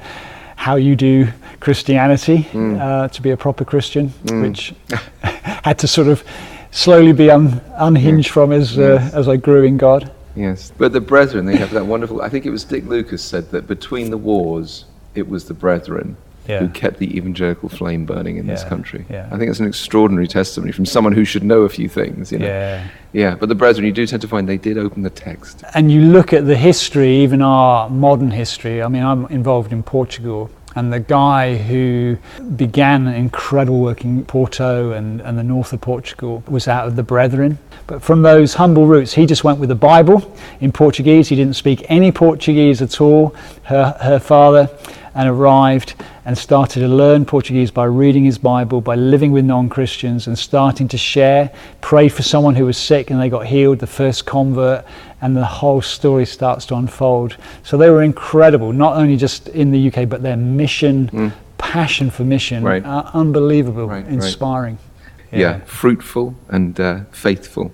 how 0.56 0.78
you 0.78 0.96
do 0.96 1.28
Christianity 1.60 2.48
mm. 2.54 2.80
uh, 2.80 3.10
to 3.10 3.22
be 3.22 3.32
a 3.32 3.38
proper 3.38 3.66
Christian, 3.66 4.08
mm. 4.24 4.42
which 4.42 4.74
had 5.22 5.78
to 5.80 5.88
sort 5.88 6.08
of 6.08 6.24
slowly 6.72 7.12
be 7.12 7.30
un- 7.30 7.60
unhinged 7.76 8.30
yeah. 8.30 8.34
from 8.34 8.54
as, 8.54 8.80
uh, 8.80 9.00
yes. 9.02 9.14
as 9.14 9.28
I 9.28 9.36
grew 9.36 9.64
in 9.64 9.76
God. 9.76 10.15
Yes, 10.36 10.72
but 10.78 10.92
the 10.92 11.02
brethren, 11.02 11.46
they 11.46 11.56
have 11.58 11.72
that 11.72 11.86
wonderful. 11.86 12.22
I 12.22 12.30
think 12.30 12.46
it 12.46 12.50
was 12.50 12.64
Dick 12.64 12.86
Lucas 12.86 13.24
said 13.24 13.52
that 13.52 13.68
between 13.68 14.10
the 14.10 14.18
wars, 14.18 14.86
it 15.14 15.28
was 15.28 15.46
the 15.46 15.54
brethren 15.54 16.18
yeah. 16.48 16.60
who 16.60 16.70
kept 16.70 17.00
the 17.00 17.16
evangelical 17.18 17.70
flame 17.70 18.06
burning 18.06 18.38
in 18.38 18.46
yeah. 18.46 18.54
this 18.54 18.64
country. 18.64 19.06
Yeah. 19.10 19.28
I 19.32 19.38
think 19.38 19.50
it's 19.50 19.60
an 19.60 19.68
extraordinary 19.68 20.28
testimony 20.28 20.72
from 20.72 20.86
someone 20.86 21.14
who 21.14 21.26
should 21.26 21.44
know 21.44 21.62
a 21.62 21.70
few 21.70 21.90
things. 21.90 22.32
You 22.32 22.40
know? 22.40 22.48
Yeah. 22.48 22.88
Yeah, 23.14 23.36
but 23.36 23.48
the 23.48 23.56
brethren, 23.56 23.86
you 23.86 23.94
do 23.94 24.06
tend 24.06 24.22
to 24.24 24.28
find 24.28 24.48
they 24.48 24.58
did 24.58 24.78
open 24.78 25.04
the 25.04 25.10
text. 25.10 25.64
And 25.74 25.92
you 25.92 26.02
look 26.02 26.34
at 26.34 26.46
the 26.46 26.58
history, 26.58 27.18
even 27.18 27.42
our 27.42 27.90
modern 27.90 28.32
history. 28.32 28.84
I 28.84 28.90
mean, 28.90 29.04
I'm 29.04 29.26
involved 29.28 29.72
in 29.72 29.84
Portugal 29.84 30.50
and 30.76 30.92
the 30.92 31.00
guy 31.00 31.56
who 31.56 32.18
began 32.56 33.08
incredible 33.08 33.80
work 33.80 34.04
in 34.04 34.26
Porto 34.26 34.92
and, 34.92 35.22
and 35.22 35.38
the 35.38 35.44
north 35.44 35.72
of 35.72 35.80
Portugal 35.80 36.44
was 36.48 36.68
out 36.68 36.86
of 36.86 36.98
the 36.98 37.04
Brethren. 37.04 37.58
But 37.88 38.02
from 38.02 38.22
those 38.24 38.56
humble 38.56 38.88
roots, 38.88 39.14
he 39.14 39.26
just 39.26 39.44
went 39.44 39.60
with 39.60 39.70
the 39.70 39.76
Bible 39.76 40.36
in 40.60 40.72
Portuguese. 40.72 41.30
He 41.30 41.36
didn't 41.36 41.56
speak 41.56 41.86
any 41.88 42.12
Portuguese 42.12 42.82
at 42.82 43.00
all. 43.00 43.36
Her, 43.64 43.96
her 44.02 44.20
father 44.20 44.70
and 45.16 45.30
arrived 45.30 45.96
and 46.26 46.38
started 46.38 46.82
to 46.82 46.88
learn 46.88 47.26
Portuguese 47.26 47.72
by 47.72 47.86
reading 47.86 48.26
his 48.26 48.38
Bible, 48.38 48.82
by 48.82 48.96
living 48.96 49.32
with 49.32 49.46
non 49.46 49.70
Christians 49.70 50.28
and 50.28 50.38
starting 50.38 50.88
to 50.90 50.98
share. 50.98 51.52
Prayed 51.82 52.10
for 52.10 52.22
someone 52.22 52.56
who 52.56 52.66
was 52.66 52.78
sick 52.78 53.10
and 53.10 53.20
they 53.20 53.30
got 53.30 53.48
healed, 53.48 53.80
the 53.80 53.88
first 53.88 54.26
convert, 54.26 54.86
and 55.22 55.36
the 55.36 55.46
whole 55.46 55.82
story 55.82 56.26
starts 56.26 56.66
to 56.68 56.76
unfold. 56.76 57.38
So 57.64 57.78
they 57.78 57.90
were 57.90 58.04
incredible, 58.04 58.74
not 58.74 58.98
only 58.98 59.16
just 59.16 59.48
in 59.50 59.72
the 59.72 59.88
UK, 59.88 60.10
but 60.10 60.22
their 60.22 60.38
mission, 60.38 61.10
mm. 61.10 61.34
passion 61.58 62.10
for 62.10 62.24
mission, 62.24 62.64
right. 62.64 62.84
uh, 62.84 63.10
unbelievable, 63.14 63.88
right, 63.88 64.06
inspiring. 64.08 64.76
Right. 64.76 64.95
Yeah. 65.32 65.40
yeah. 65.40 65.60
fruitful 65.66 66.36
and 66.50 66.80
uh, 66.80 67.02
faithful. 67.12 67.74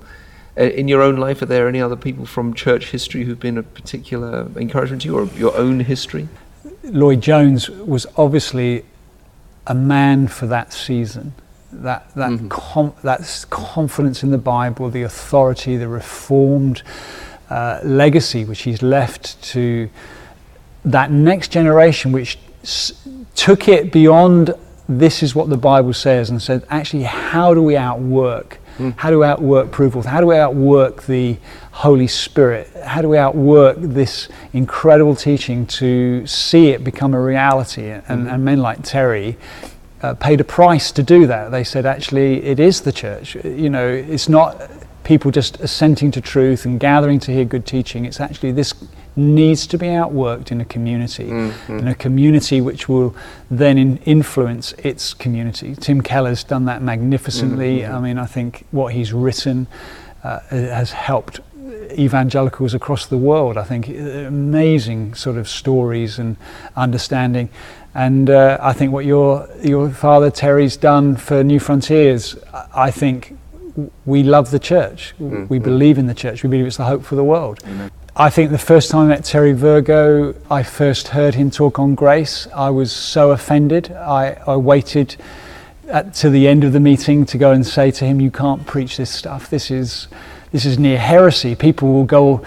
Uh, 0.57 0.63
in 0.63 0.87
your 0.87 1.01
own 1.01 1.17
life, 1.17 1.41
are 1.41 1.45
there 1.45 1.67
any 1.67 1.81
other 1.81 1.95
people 1.95 2.25
from 2.25 2.53
church 2.53 2.91
history 2.91 3.23
who've 3.23 3.39
been 3.39 3.57
a 3.57 3.63
particular 3.63 4.47
encouragement 4.57 5.03
to 5.03 5.07
you, 5.07 5.17
or 5.17 5.25
your 5.27 5.55
own 5.55 5.79
history? 5.79 6.27
Lloyd 6.83 7.21
Jones 7.21 7.69
was 7.69 8.05
obviously 8.17 8.85
a 9.67 9.75
man 9.75 10.27
for 10.27 10.47
that 10.47 10.73
season. 10.73 11.33
That 11.71 12.13
that 12.15 12.31
mm-hmm. 12.31 12.49
com- 12.49 12.93
that 13.03 13.45
confidence 13.49 14.23
in 14.23 14.31
the 14.31 14.37
Bible, 14.37 14.89
the 14.89 15.03
authority, 15.03 15.77
the 15.77 15.87
reformed 15.87 16.83
uh, 17.49 17.79
legacy 17.83 18.43
which 18.45 18.63
he's 18.63 18.81
left 18.81 19.41
to 19.43 19.89
that 20.83 21.11
next 21.11 21.51
generation, 21.51 22.11
which 22.11 22.37
s- 22.63 22.93
took 23.35 23.67
it 23.67 23.91
beyond 23.91 24.53
this 24.89 25.23
is 25.23 25.33
what 25.35 25.49
the 25.49 25.57
Bible 25.57 25.93
says 25.93 26.29
and 26.29 26.41
said, 26.41 26.65
actually, 26.69 27.03
how 27.03 27.53
do 27.53 27.61
we 27.63 27.75
outwork 27.77 28.59
How 28.97 29.11
do 29.11 29.19
we 29.19 29.25
outwork 29.25 29.69
proof? 29.71 29.93
How 30.05 30.21
do 30.21 30.27
we 30.27 30.37
outwork 30.37 31.03
the 31.03 31.37
Holy 31.71 32.07
Spirit? 32.07 32.67
How 32.83 33.01
do 33.01 33.09
we 33.09 33.17
outwork 33.17 33.77
this 33.79 34.27
incredible 34.53 35.15
teaching 35.15 35.67
to 35.67 36.25
see 36.25 36.69
it 36.69 36.83
become 36.83 37.13
a 37.13 37.21
reality? 37.21 37.89
And, 37.89 38.01
Mm-hmm. 38.03 38.27
and 38.27 38.43
men 38.45 38.59
like 38.59 38.81
Terry 38.81 39.37
uh, 40.01 40.15
paid 40.15 40.41
a 40.41 40.43
price 40.43 40.91
to 40.93 41.03
do 41.03 41.27
that. 41.27 41.51
They 41.51 41.63
said, 41.63 41.85
actually, 41.85 42.43
it 42.43 42.59
is 42.59 42.81
the 42.81 42.91
church. 42.91 43.35
You 43.45 43.69
know, 43.69 43.87
it's 43.87 44.27
not 44.27 44.59
people 45.03 45.29
just 45.31 45.59
assenting 45.59 46.09
to 46.11 46.21
truth 46.21 46.65
and 46.65 46.79
gathering 46.79 47.19
to 47.19 47.31
hear 47.31 47.45
good 47.45 47.65
teaching. 47.67 48.05
It's 48.05 48.19
actually 48.19 48.51
this 48.53 48.73
needs 49.15 49.67
to 49.67 49.77
be 49.77 49.87
outworked 49.87 50.51
in 50.51 50.61
a 50.61 50.65
community, 50.65 51.29
in 51.67 51.87
a 51.87 51.95
community 51.95 52.61
which 52.61 52.87
will 52.87 53.13
then 53.49 53.77
in 53.77 53.97
influence 54.05 54.73
its 54.73 55.13
community. 55.13 55.75
Tim 55.75 56.01
Keller's 56.01 56.43
done 56.43 56.65
that 56.65 56.81
magnificently. 56.81 57.85
I 57.85 57.99
mean, 57.99 58.17
I 58.17 58.25
think 58.25 58.65
what 58.71 58.93
he's 58.93 59.11
written 59.13 59.67
uh, 60.23 60.39
has 60.49 60.91
helped 60.91 61.39
evangelicals 61.91 62.73
across 62.73 63.05
the 63.05 63.17
world. 63.17 63.57
I 63.57 63.63
think 63.63 63.89
amazing 63.89 65.13
sort 65.15 65.37
of 65.37 65.47
stories 65.47 66.19
and 66.19 66.37
understanding. 66.75 67.49
And 67.93 68.29
uh, 68.29 68.57
I 68.61 68.71
think 68.73 68.93
what 68.93 69.05
your 69.05 69.49
your 69.61 69.89
father 69.89 70.31
Terry's 70.31 70.77
done 70.77 71.17
for 71.17 71.43
New 71.43 71.59
Frontiers, 71.59 72.37
I 72.53 72.87
I 72.87 72.91
think 72.91 73.37
we 74.05 74.23
love 74.23 74.51
the 74.51 74.59
church. 74.59 75.13
We 75.19 75.59
believe 75.59 75.97
in 75.97 76.07
the 76.07 76.13
church. 76.13 76.43
We 76.43 76.49
believe 76.49 76.65
it's 76.67 76.77
the 76.77 76.85
hope 76.85 77.03
for 77.03 77.15
the 77.15 77.23
world. 77.23 77.59
I 78.15 78.29
think 78.29 78.51
the 78.51 78.57
first 78.57 78.91
time 78.91 79.05
I 79.05 79.07
met 79.07 79.23
Terry 79.23 79.53
Virgo, 79.53 80.35
I 80.49 80.63
first 80.63 81.09
heard 81.09 81.35
him 81.35 81.49
talk 81.49 81.79
on 81.79 81.95
grace. 81.95 82.45
I 82.53 82.69
was 82.69 82.91
so 82.91 83.31
offended. 83.31 83.89
I, 83.93 84.37
I 84.45 84.57
waited 84.57 85.15
at, 85.87 86.13
to 86.15 86.29
the 86.29 86.45
end 86.45 86.65
of 86.65 86.73
the 86.73 86.81
meeting 86.81 87.25
to 87.27 87.37
go 87.37 87.53
and 87.53 87.65
say 87.65 87.89
to 87.91 88.05
him, 88.05 88.19
"You 88.19 88.29
can't 88.29 88.67
preach 88.67 88.97
this 88.97 89.09
stuff. 89.09 89.49
This 89.49 89.71
is 89.71 90.09
this 90.51 90.65
is 90.65 90.77
near 90.77 90.97
heresy. 90.97 91.55
People 91.55 91.93
will 91.93 92.03
go 92.03 92.43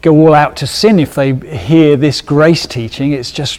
go 0.00 0.12
all 0.12 0.32
out 0.32 0.56
to 0.58 0.66
sin 0.68 1.00
if 1.00 1.16
they 1.16 1.34
hear 1.34 1.96
this 1.96 2.20
grace 2.20 2.64
teaching. 2.68 3.12
It's 3.12 3.32
just 3.32 3.58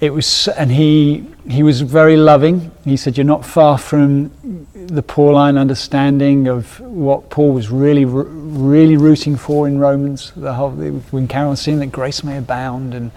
it 0.00 0.10
was 0.10 0.46
and 0.46 0.70
he 0.70 1.26
he 1.48 1.62
was 1.62 1.80
very 1.80 2.16
loving. 2.16 2.70
He 2.84 2.96
said 2.96 3.16
you're 3.16 3.24
not 3.24 3.44
far 3.44 3.78
from 3.78 4.30
the 4.74 5.02
pauline 5.02 5.58
understanding 5.58 6.48
of 6.48 6.80
what 6.80 7.28
paul 7.28 7.52
was 7.52 7.70
really 7.70 8.06
really 8.06 8.96
rooting 8.96 9.36
for 9.36 9.68
in 9.68 9.78
romans 9.78 10.32
the 10.34 10.54
whole 10.54 10.70
when 10.70 11.28
carol 11.28 11.50
was 11.50 11.60
saying 11.60 11.78
that 11.78 11.88
grace 11.92 12.24
may 12.24 12.38
abound. 12.38 12.94
And 12.94 13.10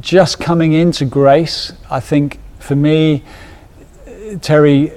just 0.00 0.38
coming 0.38 0.72
into 0.72 1.04
grace 1.04 1.72
i 1.90 1.98
think 1.98 2.38
for 2.60 2.76
me 2.76 3.24
terry 4.40 4.92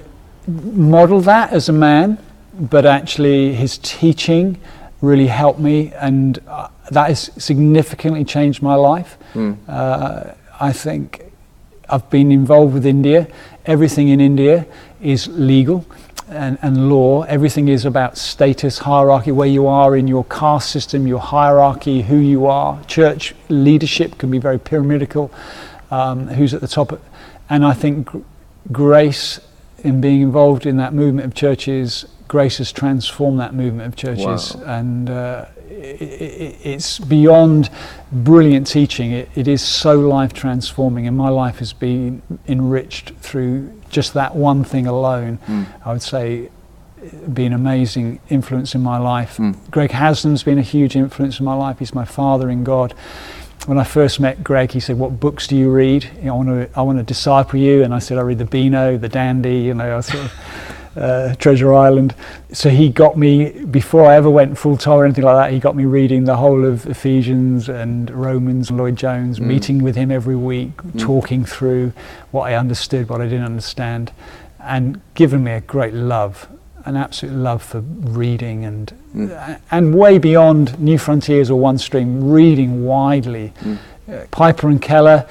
modeled 0.48 1.24
that 1.24 1.52
as 1.52 1.68
a 1.68 1.74
man 1.74 2.20
but 2.54 2.86
actually 2.86 3.54
his 3.54 3.80
teaching 3.80 4.60
really 5.02 5.28
helped 5.28 5.60
me 5.60 5.92
and 5.94 6.40
uh, 6.48 6.68
that 6.92 7.10
has 7.10 7.32
significantly 7.38 8.24
changed 8.24 8.62
my 8.62 8.76
life. 8.76 9.18
Uh, 9.68 10.34
I 10.60 10.72
think 10.72 11.32
I've 11.90 12.10
been 12.10 12.32
involved 12.32 12.74
with 12.74 12.86
India. 12.86 13.28
Everything 13.66 14.10
in 14.10 14.20
India 14.20 14.66
is 15.02 15.28
legal 15.28 15.86
and, 16.30 16.58
and 16.62 16.90
law. 16.90 17.24
Everything 17.24 17.68
is 17.68 17.86
about 17.86 18.18
status, 18.18 18.80
hierarchy, 18.80 19.32
where 19.32 19.48
you 19.48 19.68
are 19.68 19.96
in 19.96 20.08
your 20.08 20.24
caste 20.26 20.72
system, 20.72 21.08
your 21.08 21.20
hierarchy, 21.20 22.02
who 22.02 22.18
you 22.18 22.46
are. 22.48 22.84
Church 22.86 23.36
leadership 23.50 24.18
can 24.18 24.32
be 24.32 24.40
very 24.40 24.60
pyramidical, 24.60 25.32
um, 25.92 26.28
who's 26.28 26.54
at 26.54 26.62
the 26.62 26.68
top. 26.68 27.00
And 27.50 27.66
I 27.66 27.74
think 27.74 28.08
gr- 28.08 28.20
grace, 28.72 29.40
in 29.84 30.02
being 30.02 30.22
involved 30.22 30.66
in 30.66 30.78
that 30.78 30.94
movement 30.94 31.26
of 31.28 31.36
churches, 31.36 32.06
grace 32.28 32.58
has 32.58 32.72
transformed 32.72 33.40
that 33.40 33.54
movement 33.54 33.88
of 33.88 33.96
churches. 33.96 34.56
Wow. 34.56 34.64
And 34.66 35.10
uh, 35.10 35.46
it's 35.68 37.00
beyond 37.00 37.70
brilliant 38.12 38.68
teaching. 38.68 39.12
It, 39.12 39.30
it 39.36 39.48
is 39.48 39.62
so 39.62 40.00
life 40.00 40.34
transforming, 40.34 41.08
and 41.08 41.18
my 41.18 41.30
life 41.30 41.60
has 41.60 41.74
been 41.74 42.22
enriched 42.48 43.12
through 43.16 43.72
just 43.90 44.14
that 44.14 44.36
one 44.36 44.64
thing 44.64 44.88
alone. 44.88 45.38
Hmm. 45.46 45.64
I 45.84 45.94
would 45.94 46.02
say, 46.02 46.50
uh, 47.02 47.28
be 47.30 47.46
an 47.46 47.54
amazing 47.54 48.20
influence 48.30 48.76
in 48.76 48.82
my 48.82 48.98
life. 48.98 49.38
Hmm. 49.38 49.54
Greg 49.72 49.92
Haslam's 49.92 50.44
been 50.44 50.58
a 50.58 50.64
huge 50.64 50.96
influence 50.96 51.40
in 51.40 51.46
my 51.46 51.56
life. 51.56 51.80
He's 51.80 51.94
my 51.94 52.06
father 52.06 52.50
in 52.50 52.64
God. 52.64 52.94
When 53.66 53.80
I 53.80 53.84
first 53.84 54.20
met 54.20 54.44
Greg, 54.44 54.72
he 54.72 54.80
said, 54.80 55.00
"What 55.00 55.20
books 55.20 55.48
do 55.48 55.56
you 55.56 55.72
read? 55.72 56.10
You 56.18 56.26
know, 56.26 56.34
I 56.34 56.38
want 56.38 56.50
to, 56.50 56.80
I 56.80 56.82
want 56.84 56.98
to 57.00 57.04
disciple 57.04 57.60
you." 57.60 57.84
And 57.84 57.94
I 57.94 58.00
said, 58.00 58.18
"I 58.18 58.22
read 58.22 58.38
the 58.38 58.46
Beano, 58.46 58.98
the 58.98 59.10
Dandy, 59.10 59.58
you 59.58 59.74
know, 59.74 59.98
I 59.98 60.02
sort 60.02 60.26
of." 60.26 60.34
Uh, 60.96 61.36
Treasure 61.36 61.74
Island. 61.74 62.16
So 62.54 62.70
he 62.70 62.90
got 62.90 63.18
me 63.18 63.66
before 63.66 64.06
I 64.06 64.16
ever 64.16 64.30
went 64.30 64.58
full 64.58 64.78
time 64.78 65.00
or 65.00 65.06
anything 65.06 65.24
like 65.26 65.36
that. 65.48 65.54
He 65.54 65.60
got 65.60 65.76
me 65.76 65.86
reading 65.86 66.24
the 66.26 66.38
whole 66.38 66.66
of 66.66 66.86
Ephesians 66.88 67.70
and 67.70 68.10
Romans, 68.10 68.70
and 68.70 68.78
Lloyd 68.80 68.96
Jones, 68.96 69.40
meeting 69.42 69.84
with 69.84 69.96
him 69.96 70.12
every 70.12 70.36
week, 70.36 70.72
talking 70.98 71.46
through 71.46 71.92
what 72.32 72.44
I 72.52 72.56
understood, 72.56 73.10
what 73.10 73.22
I 73.22 73.26
didn't 73.26 73.46
understand, 73.46 74.12
and 74.60 75.02
given 75.14 75.44
me 75.44 75.52
a 75.52 75.62
great 75.62 75.94
love, 75.94 76.48
an 76.86 76.96
absolute 76.96 77.36
love 77.36 77.62
for 77.64 77.80
reading 77.82 78.64
and 78.66 78.94
and 79.72 79.96
way 79.96 80.18
beyond 80.18 80.80
New 80.80 80.98
Frontiers 80.98 81.50
or 81.50 81.60
One 81.60 81.78
Stream, 81.78 82.30
reading 82.30 82.86
widely. 82.86 83.54
Uh, 84.08 84.26
Piper 84.32 84.70
and 84.70 84.82
Keller. 84.82 85.28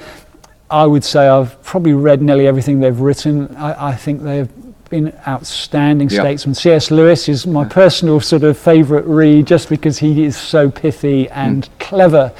I 0.69 0.85
would 0.85 1.03
say 1.03 1.27
I've 1.27 1.61
probably 1.63 1.93
read 1.93 2.21
nearly 2.21 2.47
everything 2.47 2.79
they've 2.81 2.99
written. 2.99 3.55
I, 3.55 3.89
I 3.89 3.95
think 3.95 4.23
they've 4.23 4.49
been 4.95 5.13
outstanding 5.27 6.09
statesmen. 6.09 6.55
C.S. 6.55 6.89
Lewis 6.89 7.27
is 7.27 7.45
my 7.45 7.65
personal 7.65 8.21
sort 8.21 8.43
of 8.43 8.57
favourite 8.57 9.05
read 9.05 9.45
just 9.45 9.67
because 9.67 9.99
he 9.99 10.23
is 10.23 10.37
so 10.37 10.71
pithy 10.71 11.27
and 11.29 11.67
clever. 11.79 12.31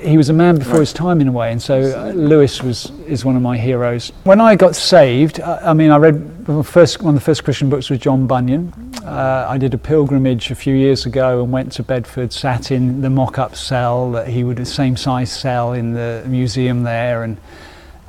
He 0.00 0.16
was 0.16 0.30
a 0.30 0.32
man 0.32 0.56
before 0.56 0.80
his 0.80 0.92
time 0.92 1.20
in 1.20 1.28
a 1.28 1.32
way, 1.32 1.52
and 1.52 1.60
so 1.60 1.80
uh, 1.80 2.12
Lewis 2.12 2.62
was 2.62 2.90
is 3.06 3.24
one 3.24 3.36
of 3.36 3.42
my 3.42 3.58
heroes. 3.58 4.12
When 4.24 4.40
I 4.40 4.54
got 4.54 4.74
saved, 4.74 5.40
I, 5.40 5.70
I 5.70 5.74
mean, 5.74 5.90
I 5.90 5.96
read 5.96 6.64
first 6.64 7.02
one 7.02 7.14
of 7.14 7.20
the 7.20 7.24
first 7.24 7.44
Christian 7.44 7.68
books 7.68 7.90
was 7.90 7.98
John 7.98 8.26
Bunyan. 8.26 8.72
Uh, 9.04 9.46
I 9.48 9.58
did 9.58 9.74
a 9.74 9.78
pilgrimage 9.78 10.50
a 10.50 10.54
few 10.54 10.74
years 10.74 11.04
ago 11.04 11.42
and 11.42 11.52
went 11.52 11.72
to 11.72 11.82
Bedford, 11.82 12.32
sat 12.32 12.70
in 12.70 13.02
the 13.02 13.10
mock-up 13.10 13.54
cell 13.54 14.12
that 14.12 14.28
he 14.28 14.44
would, 14.44 14.56
the 14.56 14.64
same 14.64 14.96
size 14.96 15.32
cell 15.32 15.72
in 15.72 15.92
the 15.92 16.24
museum 16.26 16.84
there, 16.84 17.24
and 17.24 17.36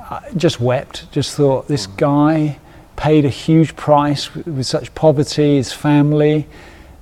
I 0.00 0.30
just 0.36 0.58
wept. 0.58 1.10
Just 1.12 1.36
thought 1.36 1.66
this 1.66 1.86
guy 1.86 2.58
paid 3.00 3.24
a 3.24 3.30
huge 3.30 3.74
price 3.76 4.34
with, 4.34 4.46
with 4.46 4.66
such 4.66 4.94
poverty, 4.94 5.56
his 5.56 5.72
family. 5.72 6.46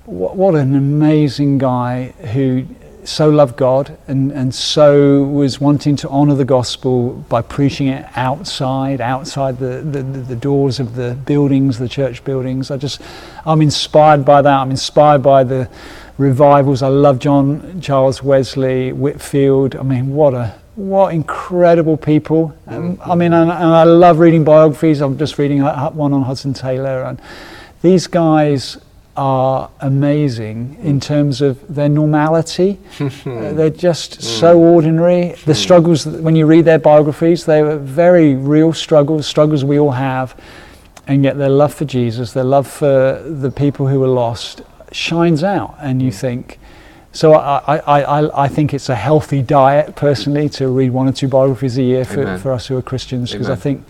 What, 0.06 0.36
what 0.36 0.54
an 0.54 0.76
amazing 0.76 1.58
guy 1.58 2.14
who 2.32 2.66
so 3.02 3.28
loved 3.28 3.56
God 3.56 3.98
and, 4.06 4.30
and 4.30 4.54
so 4.54 5.24
was 5.24 5.60
wanting 5.60 5.96
to 5.96 6.08
honor 6.08 6.36
the 6.36 6.44
gospel 6.44 7.14
by 7.28 7.42
preaching 7.42 7.88
it 7.88 8.06
outside, 8.14 9.00
outside 9.00 9.58
the, 9.58 9.82
the, 9.82 10.02
the 10.02 10.20
the 10.20 10.36
doors 10.36 10.78
of 10.78 10.94
the 10.94 11.18
buildings, 11.26 11.80
the 11.80 11.88
church 11.88 12.22
buildings. 12.22 12.70
I 12.70 12.76
just, 12.76 13.00
I'm 13.44 13.60
inspired 13.60 14.24
by 14.24 14.40
that. 14.40 14.56
I'm 14.60 14.70
inspired 14.70 15.22
by 15.22 15.42
the 15.42 15.68
revivals. 16.16 16.80
I 16.80 16.88
love 16.88 17.18
John 17.18 17.80
Charles 17.80 18.22
Wesley, 18.22 18.92
Whitefield. 18.92 19.74
I 19.74 19.82
mean, 19.82 20.14
what 20.14 20.34
a 20.34 20.54
what 20.78 21.12
incredible 21.12 21.96
people. 21.96 22.54
Um, 22.68 23.00
I 23.04 23.16
mean, 23.16 23.32
and, 23.32 23.50
and 23.50 23.64
I 23.64 23.82
love 23.82 24.20
reading 24.20 24.44
biographies. 24.44 25.00
I'm 25.00 25.18
just 25.18 25.36
reading 25.36 25.60
one 25.62 26.12
on 26.12 26.22
Hudson 26.22 26.54
Taylor, 26.54 27.02
and 27.02 27.20
these 27.82 28.06
guys 28.06 28.78
are 29.16 29.70
amazing 29.80 30.78
in 30.80 31.00
terms 31.00 31.40
of 31.40 31.74
their 31.74 31.88
normality. 31.88 32.78
Uh, 33.28 33.52
they're 33.52 33.70
just 33.70 34.22
so 34.22 34.58
ordinary. 34.58 35.32
The 35.44 35.54
struggles, 35.54 36.06
when 36.06 36.34
you 36.34 36.46
read 36.46 36.64
their 36.64 36.78
biographies, 36.78 37.44
they 37.44 37.62
were 37.62 37.76
very 37.76 38.34
real 38.34 38.72
struggles, 38.72 39.26
struggles 39.26 39.64
we 39.64 39.78
all 39.78 39.92
have, 39.92 40.34
and 41.06 41.24
yet 41.24 41.36
their 41.36 41.50
love 41.50 41.74
for 41.74 41.84
Jesus, 41.84 42.32
their 42.32 42.44
love 42.44 42.66
for 42.66 43.22
the 43.22 43.50
people 43.50 43.86
who 43.88 44.00
were 44.00 44.08
lost, 44.08 44.62
shines 44.92 45.42
out, 45.42 45.76
and 45.80 46.00
you 46.00 46.10
think. 46.10 46.58
So 47.18 47.34
I, 47.34 47.78
I, 47.78 48.02
I, 48.02 48.44
I 48.44 48.46
think 48.46 48.72
it's 48.72 48.88
a 48.88 48.94
healthy 48.94 49.42
diet, 49.42 49.96
personally, 49.96 50.48
to 50.50 50.68
read 50.68 50.92
one 50.92 51.08
or 51.08 51.12
two 51.12 51.26
biographies 51.26 51.76
a 51.76 51.82
year 51.82 52.04
for, 52.04 52.22
Amen. 52.22 52.38
for 52.38 52.52
us 52.52 52.68
who 52.68 52.76
are 52.76 52.82
Christians, 52.82 53.32
because 53.32 53.50
I 53.50 53.56
think 53.56 53.84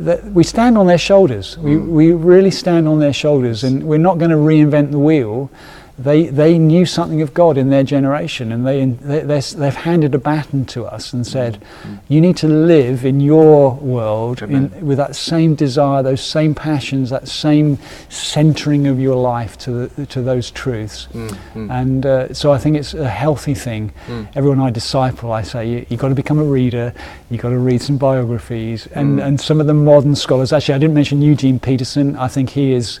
that 0.00 0.24
we 0.24 0.42
stand 0.42 0.76
on 0.76 0.88
their 0.88 0.98
shoulders. 0.98 1.56
We, 1.58 1.76
mm. 1.76 1.86
we 1.86 2.10
really 2.10 2.50
stand 2.50 2.88
on 2.88 2.98
their 2.98 3.12
shoulders, 3.12 3.62
and 3.62 3.84
we're 3.84 3.98
not 3.98 4.18
going 4.18 4.32
to 4.32 4.36
reinvent 4.36 4.90
the 4.90 4.98
wheel. 4.98 5.48
They, 5.96 6.26
they 6.26 6.58
knew 6.58 6.86
something 6.86 7.22
of 7.22 7.32
God 7.34 7.56
in 7.56 7.70
their 7.70 7.84
generation, 7.84 8.50
and 8.50 8.66
they, 8.66 8.84
they, 8.84 9.40
they've 9.40 9.74
handed 9.74 10.12
a 10.14 10.18
baton 10.18 10.64
to 10.66 10.86
us 10.86 11.12
and 11.12 11.24
said, 11.24 11.62
You 12.08 12.20
need 12.20 12.36
to 12.38 12.48
live 12.48 13.04
in 13.04 13.20
your 13.20 13.74
world 13.74 14.42
in, 14.42 14.86
with 14.86 14.98
that 14.98 15.14
same 15.14 15.54
desire, 15.54 16.02
those 16.02 16.20
same 16.20 16.52
passions, 16.52 17.10
that 17.10 17.28
same 17.28 17.78
centering 18.08 18.88
of 18.88 18.98
your 18.98 19.14
life 19.14 19.56
to, 19.58 19.86
the, 19.86 20.06
to 20.06 20.20
those 20.20 20.50
truths. 20.50 21.06
And 21.54 22.04
uh, 22.04 22.34
so 22.34 22.52
I 22.52 22.58
think 22.58 22.76
it's 22.76 22.94
a 22.94 23.08
healthy 23.08 23.54
thing. 23.54 23.92
Everyone 24.34 24.58
I 24.60 24.70
disciple, 24.70 25.30
I 25.30 25.42
say, 25.42 25.68
you, 25.70 25.86
you've 25.88 26.00
got 26.00 26.08
to 26.08 26.14
become 26.16 26.40
a 26.40 26.44
reader, 26.44 26.92
you've 27.30 27.40
got 27.40 27.50
to 27.50 27.58
read 27.58 27.80
some 27.80 27.98
biographies. 27.98 28.88
And, 28.88 29.20
and 29.20 29.40
some 29.40 29.60
of 29.60 29.68
the 29.68 29.74
modern 29.74 30.16
scholars, 30.16 30.52
actually, 30.52 30.74
I 30.74 30.78
didn't 30.78 30.94
mention 30.94 31.22
Eugene 31.22 31.60
Peterson, 31.60 32.16
I 32.16 32.26
think 32.26 32.50
he 32.50 32.72
is 32.72 32.98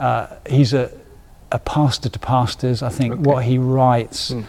Uh, 0.00 0.26
he's 0.48 0.74
a, 0.74 0.90
a 1.52 1.58
pastor 1.58 2.08
to 2.08 2.18
pastors. 2.18 2.82
I 2.82 2.88
think 2.88 3.12
Okay. 3.14 3.22
what 3.22 3.44
he 3.44 3.58
writes 3.58 4.30
Mm. 4.32 4.44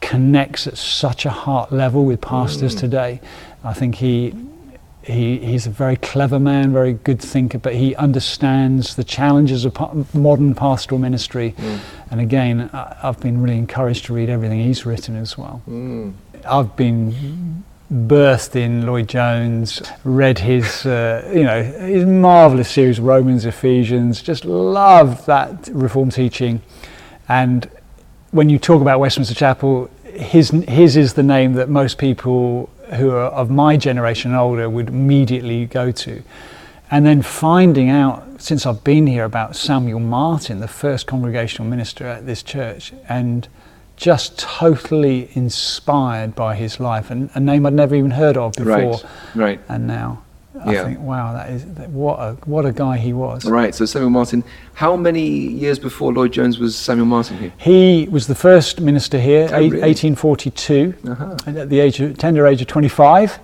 connects 0.00 0.66
at 0.66 0.76
such 0.76 1.24
a 1.26 1.30
heart 1.30 1.70
level 1.72 2.04
with 2.04 2.20
pastors 2.20 2.74
Mm. 2.74 2.80
today. 2.80 3.20
I 3.64 3.72
think 3.72 3.96
he, 3.96 4.34
he 5.02 5.38
he's 5.38 5.66
a 5.66 5.70
very 5.70 5.96
clever 5.96 6.38
man, 6.40 6.72
very 6.72 6.94
good 6.94 7.20
thinker, 7.20 7.58
but 7.58 7.74
he 7.74 7.94
understands 7.96 8.96
the 8.96 9.04
challenges 9.04 9.64
of 9.64 9.74
pa- 9.74 9.92
modern 10.14 10.54
pastoral 10.54 10.98
ministry. 11.00 11.54
Mm. 11.58 11.78
And 12.10 12.20
again, 12.20 12.70
I, 12.72 12.96
I've 13.02 13.20
been 13.20 13.40
really 13.42 13.58
encouraged 13.58 14.06
to 14.06 14.14
read 14.14 14.28
everything 14.28 14.60
he's 14.60 14.84
written 14.86 15.14
as 15.16 15.36
well. 15.38 15.60
Mm. 15.68 16.12
I've 16.48 16.74
been 16.76 17.64
birthed 17.92 18.56
in 18.56 18.84
Lloyd 18.84 19.08
Jones, 19.08 19.82
read 20.04 20.40
his, 20.40 20.84
uh, 20.86 21.30
you 21.32 21.44
know, 21.44 21.62
his 21.62 22.04
marvelous 22.04 22.68
series, 22.68 22.98
Romans, 22.98 23.44
Ephesians, 23.44 24.22
just 24.22 24.44
loved 24.44 25.26
that 25.26 25.68
Reformed 25.72 26.12
teaching. 26.12 26.62
And 27.28 27.70
when 28.32 28.50
you 28.50 28.58
talk 28.58 28.82
about 28.82 28.98
Westminster 28.98 29.34
Chapel, 29.34 29.88
his, 30.04 30.50
his 30.50 30.96
is 30.96 31.14
the 31.14 31.22
name 31.22 31.52
that 31.54 31.68
most 31.68 31.98
people 31.98 32.70
who 32.94 33.10
are 33.10 33.30
of 33.30 33.50
my 33.50 33.76
generation 33.76 34.32
and 34.32 34.40
older 34.40 34.68
would 34.68 34.88
immediately 34.88 35.66
go 35.66 35.90
to. 35.92 36.22
And 36.90 37.04
then 37.04 37.22
finding 37.22 37.90
out, 37.90 38.40
since 38.40 38.64
I've 38.64 38.84
been 38.84 39.06
here, 39.06 39.24
about 39.24 39.56
Samuel 39.56 40.00
Martin, 40.00 40.60
the 40.60 40.68
first 40.68 41.06
congregational 41.06 41.68
minister 41.68 42.06
at 42.06 42.26
this 42.26 42.42
church, 42.42 42.92
and 43.08 43.48
just 43.96 44.38
totally 44.38 45.28
inspired 45.34 46.34
by 46.34 46.54
his 46.54 46.78
life, 46.80 47.10
and 47.10 47.30
a 47.34 47.40
name 47.40 47.66
I'd 47.66 47.72
never 47.72 47.94
even 47.94 48.10
heard 48.12 48.36
of 48.36 48.52
before. 48.52 48.74
Right. 48.74 49.04
Right. 49.34 49.60
And 49.68 49.86
now 49.86 50.22
I 50.64 50.72
Yeah. 50.72 50.84
think, 50.84 51.00
wow, 51.00 51.32
that 51.34 51.50
is 51.50 51.64
what 51.88 52.18
a 52.18 52.36
what 52.46 52.64
a 52.66 52.72
guy 52.72 52.96
he 52.98 53.12
was. 53.12 53.44
Right. 53.44 53.74
So 53.74 53.84
Samuel 53.86 54.10
Martin. 54.10 54.44
How 54.74 54.96
many 54.96 55.26
years 55.26 55.78
before 55.78 56.12
Lloyd 56.12 56.32
Jones 56.32 56.58
was 56.58 56.76
Samuel 56.76 57.06
Martin 57.06 57.38
here? 57.38 57.52
He 57.56 58.08
was 58.10 58.26
the 58.26 58.34
first 58.34 58.80
minister 58.80 59.18
here, 59.18 59.48
Oh, 59.52 59.58
really? 59.58 59.80
1842, 59.82 60.94
Uh-huh. 61.08 61.36
at 61.46 61.68
the 61.70 61.80
age 61.80 62.00
of, 62.00 62.16
tender 62.18 62.46
age 62.46 62.60
of 62.60 62.66
25. 62.68 63.38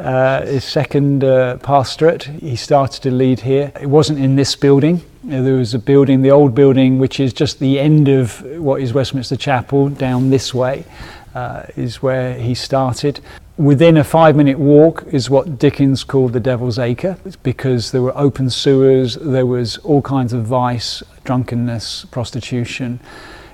Uh, 0.00 0.46
his 0.46 0.64
second 0.64 1.22
uh, 1.22 1.58
pastorate, 1.58 2.22
he 2.22 2.56
started 2.56 3.02
to 3.02 3.10
lead 3.10 3.40
here. 3.40 3.70
It 3.78 3.86
wasn't 3.86 4.18
in 4.18 4.34
this 4.34 4.56
building. 4.56 5.02
There 5.22 5.56
was 5.56 5.74
a 5.74 5.78
building, 5.78 6.22
the 6.22 6.30
old 6.30 6.54
building, 6.54 6.98
which 6.98 7.20
is 7.20 7.34
just 7.34 7.58
the 7.58 7.78
end 7.78 8.08
of 8.08 8.40
what 8.58 8.80
is 8.80 8.94
Westminster 8.94 9.36
Chapel, 9.36 9.90
down 9.90 10.30
this 10.30 10.54
way, 10.54 10.86
uh, 11.34 11.64
is 11.76 12.02
where 12.02 12.32
he 12.34 12.54
started. 12.54 13.20
Within 13.58 13.98
a 13.98 14.04
five 14.04 14.36
minute 14.36 14.58
walk 14.58 15.04
is 15.12 15.28
what 15.28 15.58
Dickens 15.58 16.02
called 16.02 16.32
the 16.32 16.40
Devil's 16.40 16.78
Acre, 16.78 17.18
It's 17.26 17.36
because 17.36 17.92
there 17.92 18.00
were 18.00 18.16
open 18.16 18.48
sewers, 18.48 19.16
there 19.16 19.44
was 19.44 19.76
all 19.78 20.00
kinds 20.00 20.32
of 20.32 20.46
vice, 20.46 21.02
drunkenness, 21.24 22.06
prostitution. 22.06 23.00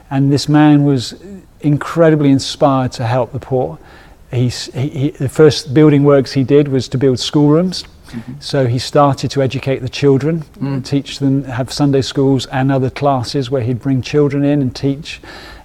And 0.09 0.33
this 0.33 0.49
man 0.49 0.85
was 0.85 1.21
incredibly 1.61 2.31
inspired 2.31 2.93
to 2.93 3.05
help 3.05 3.33
the 3.33 3.41
poor. 3.41 3.81
He, 4.33 4.49
he, 4.49 5.11
the 5.11 5.29
first 5.29 5.73
building 5.73 6.05
works 6.05 6.33
he 6.33 6.45
did 6.45 6.69
was 6.69 6.89
to 6.89 6.99
build 6.99 7.19
schoolrooms. 7.19 7.85
So 8.39 8.67
he 8.67 8.79
started 8.79 9.31
to 9.33 9.43
educate 9.43 9.81
the 9.81 9.89
children, 9.89 10.45
Mm. 10.61 10.85
teach 10.85 11.19
them, 11.19 11.45
have 11.45 11.73
Sunday 11.73 12.03
schools 12.03 12.47
and 12.47 12.71
other 12.71 12.89
classes 12.89 13.51
where 13.51 13.63
he'd 13.63 13.81
bring 13.81 14.01
children 14.01 14.45
in 14.45 14.63
and 14.63 14.75
teach 14.75 15.21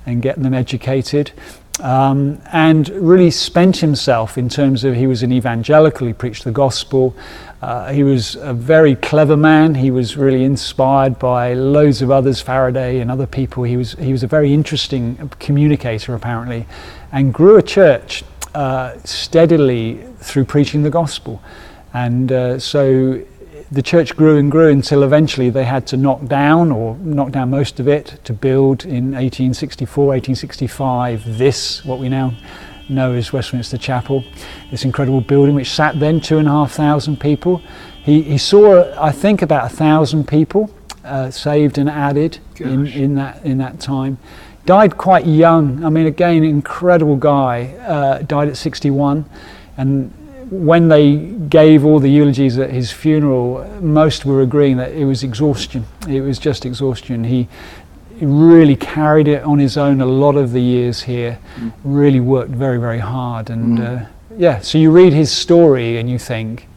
and 0.06 0.22
get 0.22 0.42
them 0.42 0.54
educated. 0.54 1.32
Um, 1.80 2.40
and 2.52 2.90
really 2.90 3.32
spent 3.32 3.78
himself 3.78 4.38
in 4.38 4.50
terms 4.50 4.84
of 4.84 4.96
he 4.96 5.08
was 5.08 5.24
an 5.24 5.32
evangelical, 5.32 6.06
he 6.06 6.14
preached 6.14 6.44
the 6.44 6.52
gospel. 6.52 7.16
Uh, 7.62 7.92
he 7.92 8.04
was 8.04 8.36
a 8.36 8.54
very 8.54 8.96
clever 8.96 9.38
man. 9.38 9.76
He 9.76 9.90
was 9.92 10.18
really 10.18 10.44
inspired 10.44 11.18
by 11.20 11.54
loads 11.54 12.02
of 12.02 12.12
others, 12.12 12.42
Faraday 12.42 13.00
and 13.00 13.10
other 13.10 13.28
people. 13.28 13.64
He 13.64 13.78
was, 13.78 13.94
he 13.94 14.12
was 14.12 14.24
a 14.24 14.28
very 14.28 14.54
interesting 14.54 15.30
communicator, 15.40 16.14
apparently, 16.16 16.66
and 17.12 17.34
grew 17.34 17.56
a 17.58 17.64
church 17.64 18.24
uh, 18.54 18.98
steadily 19.04 20.04
through 20.20 20.46
preaching 20.46 20.84
the 20.84 20.90
gospel. 20.90 21.42
And 21.94 22.32
uh, 22.32 22.60
so 22.60 23.22
the 23.72 23.82
church 23.82 24.16
grew 24.16 24.38
and 24.38 24.52
grew 24.52 24.70
until 24.70 25.04
eventually 25.04 25.50
they 25.50 25.64
had 25.64 25.88
to 25.88 25.98
knock 25.98 26.26
down 26.26 26.72
or 26.72 26.98
knock 26.98 27.32
down 27.32 27.50
most 27.50 27.80
of 27.80 27.88
it 27.88 28.20
to 28.26 28.34
build 28.34 28.84
in 28.84 29.14
1864, 29.14 30.06
1865 30.06 31.38
this, 31.38 31.86
what 31.86 32.00
we 32.00 32.10
now 32.10 32.34
know 32.90 33.14
as 33.14 33.32
Westminster 33.32 33.78
Chapel, 33.78 34.24
this 34.70 34.84
incredible 34.84 35.22
building 35.22 35.56
which 35.56 35.70
sat 35.70 36.00
then 36.00 36.20
two 36.20 36.38
and 36.38 36.48
a 36.48 36.52
half 36.52 36.74
thousand 36.74 37.20
people. 37.20 37.62
He, 38.04 38.22
he 38.24 38.38
saw, 38.38 38.94
I 39.02 39.12
think, 39.12 39.42
about 39.42 39.72
a 39.72 39.76
thousand 39.76 40.28
people 40.28 40.70
uh, 41.06 41.32
saved 41.32 41.78
and 41.78 41.90
added 41.90 42.40
in, 42.58 42.88
in, 42.88 43.16
that, 43.16 43.44
in 43.46 43.58
that 43.60 43.80
time. 43.80 44.18
Died 44.66 44.98
quite 44.98 45.26
young. 45.26 45.84
I 45.84 45.90
mean, 45.90 46.06
again, 46.06 46.44
incredible 46.44 47.16
guy. 47.16 47.74
Uh, 47.80 48.20
died 48.20 48.48
at 48.48 48.58
61. 48.58 49.26
And 49.78 50.14
when 50.52 50.90
they 50.90 51.16
gave 51.16 51.86
all 51.86 52.00
the 52.00 52.10
eulogies 52.10 52.58
at 52.60 52.70
his 52.70 52.92
funeral, 52.92 53.66
most 53.82 54.26
were 54.26 54.42
agreeing 54.42 54.78
that 54.78 54.92
it 54.92 55.06
was 55.06 55.24
exhaustion. 55.24 55.86
It 56.08 56.22
was 56.22 56.38
just 56.40 56.66
exhaustion. 56.66 57.24
He, 57.24 57.48
really 58.22 58.76
carried 58.76 59.28
it 59.28 59.44
on 59.44 59.58
his 59.60 59.78
own 59.78 60.00
a 60.00 60.06
lot 60.06 60.36
of 60.36 60.52
the 60.52 60.62
years 60.62 61.02
here. 61.02 61.40
Mm. 61.58 61.74
Really 61.84 62.20
worked 62.20 62.52
very, 62.52 62.78
very 62.78 63.00
hard. 63.00 63.50
And 63.50 63.80
Mm. 63.80 64.02
uh, 64.02 64.06
yeah, 64.38 64.60
so 64.60 64.78
you 64.78 64.92
read 64.92 65.14
his 65.14 65.32
story 65.32 65.98
and 65.98 66.10
you 66.10 66.20
think, 66.20 66.68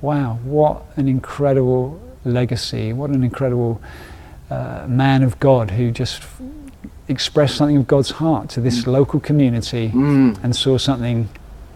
wow, 0.00 0.38
what 0.44 0.84
an 0.96 1.08
incredible 1.08 2.00
legacy! 2.24 2.92
What 2.92 3.10
an 3.10 3.24
incredible 3.24 3.80
uh, 4.50 4.84
man 4.86 5.22
of 5.22 5.40
God 5.40 5.72
who 5.72 5.90
just 5.90 6.22
expressed 7.08 7.56
something 7.56 7.76
of 7.76 7.86
God's 7.86 8.10
heart 8.12 8.48
to 8.50 8.60
this 8.60 8.86
local 8.86 9.20
community 9.20 9.90
Mm. 9.94 10.38
and 10.42 10.54
saw 10.56 10.76
something 10.78 11.28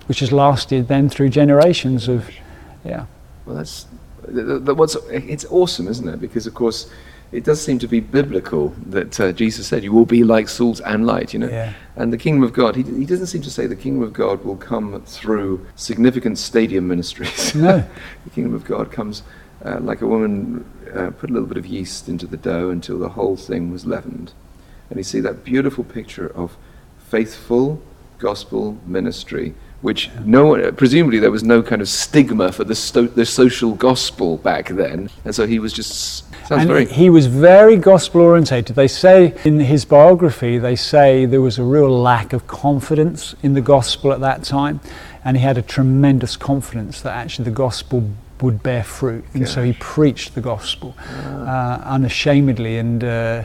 which 0.07 0.21
has 0.21 0.33
lasted 0.33 0.89
then 0.89 1.09
through 1.09 1.29
generations 1.29 2.09
of, 2.09 2.29
yeah. 2.85 3.05
Well, 3.47 3.57
that's 3.57 3.87
th- 4.27 4.47
th- 4.47 4.65
th- 4.65 4.77
what's 4.77 4.97
it's 5.11 5.45
awesome, 5.51 5.87
isn't 5.89 6.09
it? 6.09 6.21
Because 6.21 6.47
of 6.47 6.55
course, 6.55 6.89
it 7.33 7.45
does 7.45 7.61
seem 7.61 7.79
to 7.79 7.87
be 7.87 8.01
biblical 8.01 8.75
that 8.87 9.21
uh, 9.21 9.31
Jesus 9.31 9.69
said, 9.69 9.85
"You 9.85 9.93
will 9.93 10.05
be 10.07 10.25
like 10.25 10.49
salt 10.49 10.81
and 10.85 11.07
light." 11.07 11.33
You 11.33 11.39
know, 11.41 11.49
Yeah. 11.49 11.75
and 11.95 12.13
the 12.13 12.19
kingdom 12.19 12.43
of 12.43 12.53
God. 12.53 12.75
He, 12.75 12.83
he 12.83 13.05
doesn't 13.05 13.29
seem 13.29 13.43
to 13.43 13.51
say 13.51 13.69
the 13.69 13.77
kingdom 13.77 14.03
of 14.03 14.13
God 14.13 14.45
will 14.45 14.57
come 14.57 15.01
through 15.07 15.65
significant 15.77 16.39
stadium 16.39 16.89
ministries. 16.89 17.55
No. 17.55 17.85
the 18.25 18.31
kingdom 18.31 18.53
of 18.55 18.65
God 18.65 18.91
comes 18.91 19.23
uh, 19.65 19.79
like 19.81 20.01
a 20.01 20.07
woman 20.09 20.65
uh, 20.93 21.11
put 21.11 21.31
a 21.31 21.33
little 21.33 21.47
bit 21.49 21.57
of 21.59 21.67
yeast 21.67 22.09
into 22.09 22.27
the 22.27 22.37
dough 22.37 22.71
until 22.71 22.99
the 22.99 23.11
whole 23.11 23.37
thing 23.37 23.71
was 23.71 23.87
leavened, 23.87 24.33
and 24.91 24.99
you 24.99 25.05
see 25.05 25.21
that 25.21 25.45
beautiful 25.45 25.85
picture 25.85 26.29
of 26.35 26.57
faithful 26.99 27.81
gospel 28.19 28.79
ministry. 28.87 29.55
Which 29.81 30.11
no 30.27 30.71
presumably 30.73 31.21
there 31.21 31.31
was 31.31 31.43
no 31.43 31.63
kind 31.63 31.81
of 31.81 31.89
stigma 31.89 32.53
for 32.53 32.65
the, 32.65 32.75
sto- 32.75 33.07
the 33.07 33.25
social 33.25 33.75
gospel 33.75 34.37
back 34.37 34.69
then, 34.69 35.09
and 35.25 35.35
so 35.35 35.47
he 35.47 35.59
was 35.59 35.73
just 35.73 36.27
sounds 36.47 36.61
and 36.63 36.69
very 36.69 36.85
he 36.85 37.09
was 37.09 37.25
very 37.25 37.77
gospel 37.77 38.21
orientated. 38.21 38.77
They 38.77 38.89
say 38.89 39.35
in 39.43 39.59
his 39.59 39.87
biography, 39.87 40.59
they 40.59 40.77
say 40.77 41.25
there 41.25 41.41
was 41.41 41.59
a 41.59 41.63
real 41.63 41.89
lack 41.89 42.35
of 42.35 42.47
confidence 42.47 43.35
in 43.43 43.55
the 43.55 43.63
gospel 43.63 44.13
at 44.13 44.21
that 44.21 44.45
time, 44.45 44.81
and 45.25 45.39
he 45.39 45.43
had 45.43 45.57
a 45.57 45.63
tremendous 45.63 46.37
confidence 46.37 47.01
that 47.01 47.15
actually 47.15 47.47
the 47.47 47.51
gospel 47.51 48.05
would 48.43 48.63
bear 48.63 48.85
fruit. 48.85 49.25
And 49.33 49.49
so 49.49 49.63
he 49.63 49.73
preached 49.75 50.35
the 50.35 50.41
gospel 50.43 50.95
uh, 50.99 51.81
unashamedly 51.85 52.77
and 52.77 53.03
uh, 53.03 53.45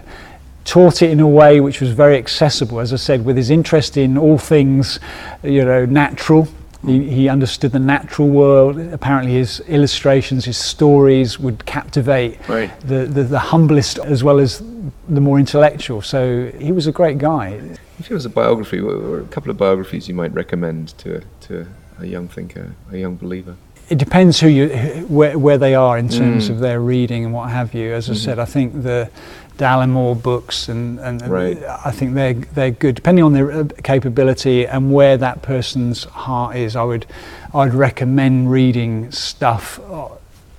taught 0.65 1.01
it 1.01 1.11
in 1.11 1.19
a 1.19 1.27
way 1.27 1.59
which 1.61 1.79
was 1.79 1.91
very 1.91 2.17
accessible. 2.17 2.79
As 2.79 2.91
I 2.91 2.97
said, 2.97 3.23
with 3.23 3.37
his 3.37 3.49
interest 3.49 3.95
in 3.97 4.17
all 4.17 4.37
things, 4.37 4.99
you 5.43 5.63
know, 5.63 5.85
natural. 5.85 6.47
He, 6.85 7.09
he 7.09 7.29
understood 7.29 7.71
the 7.71 7.79
natural 7.79 8.27
world. 8.27 8.77
Apparently, 8.79 9.33
his 9.33 9.59
illustrations, 9.61 10.45
his 10.45 10.57
stories 10.57 11.39
would 11.39 11.65
captivate 11.65 12.37
Right. 12.47 12.69
the, 12.81 13.05
the, 13.07 13.23
the 13.23 13.39
humblest 13.39 13.97
as 13.99 14.23
well 14.23 14.39
as 14.39 14.61
the 15.09 15.19
more 15.21 15.39
intellectual. 15.39 16.03
So 16.03 16.51
he 16.59 16.71
was 16.71 16.85
a 16.85 16.91
great 16.91 17.17
guy. 17.17 17.59
If 17.97 18.09
there 18.09 18.15
was 18.15 18.25
a 18.25 18.29
biography 18.29 18.79
or 18.79 19.21
a 19.21 19.23
couple 19.25 19.49
of 19.49 19.57
biographies 19.57 20.07
you 20.07 20.13
might 20.13 20.31
recommend 20.33 20.89
to 20.99 21.17
a, 21.17 21.21
to 21.47 21.65
a 21.99 22.05
young 22.05 22.27
thinker, 22.27 22.73
a 22.91 22.97
young 22.97 23.15
believer. 23.15 23.55
It 23.89 23.97
depends 23.97 24.39
who 24.39 24.47
you, 24.47 24.67
where, 25.07 25.39
where 25.39 25.57
they 25.57 25.73
are 25.73 25.97
in 25.97 26.09
terms 26.09 26.49
Mm. 26.49 26.53
of 26.53 26.59
their 26.59 26.81
reading 26.81 27.23
and 27.25 27.33
what 27.33 27.49
have 27.49 27.73
you. 27.73 27.93
As 27.93 28.09
I 28.09 28.13
Mhm. 28.13 28.17
said, 28.17 28.39
I 28.39 28.45
think 28.45 28.83
the 28.83 29.09
Dallimore 29.57 30.21
books 30.21 30.69
and, 30.69 30.99
and 30.99 31.21
and 31.21 31.31
Right. 31.31 31.57
I 31.63 31.91
think 31.91 32.13
they're 32.13 32.33
they're 32.33 32.71
good 32.71 32.95
depending 32.95 33.23
on 33.23 33.33
their 33.33 33.51
uh, 33.51 33.63
capability 33.83 34.65
and 34.67 34.91
where 34.93 35.17
that 35.17 35.41
person's 35.41 36.03
heart 36.05 36.55
is. 36.55 36.75
I 36.75 36.83
would 36.83 37.05
I'd 37.53 37.73
recommend 37.73 38.51
reading 38.51 39.11
stuff. 39.11 39.79
uh, 39.89 40.07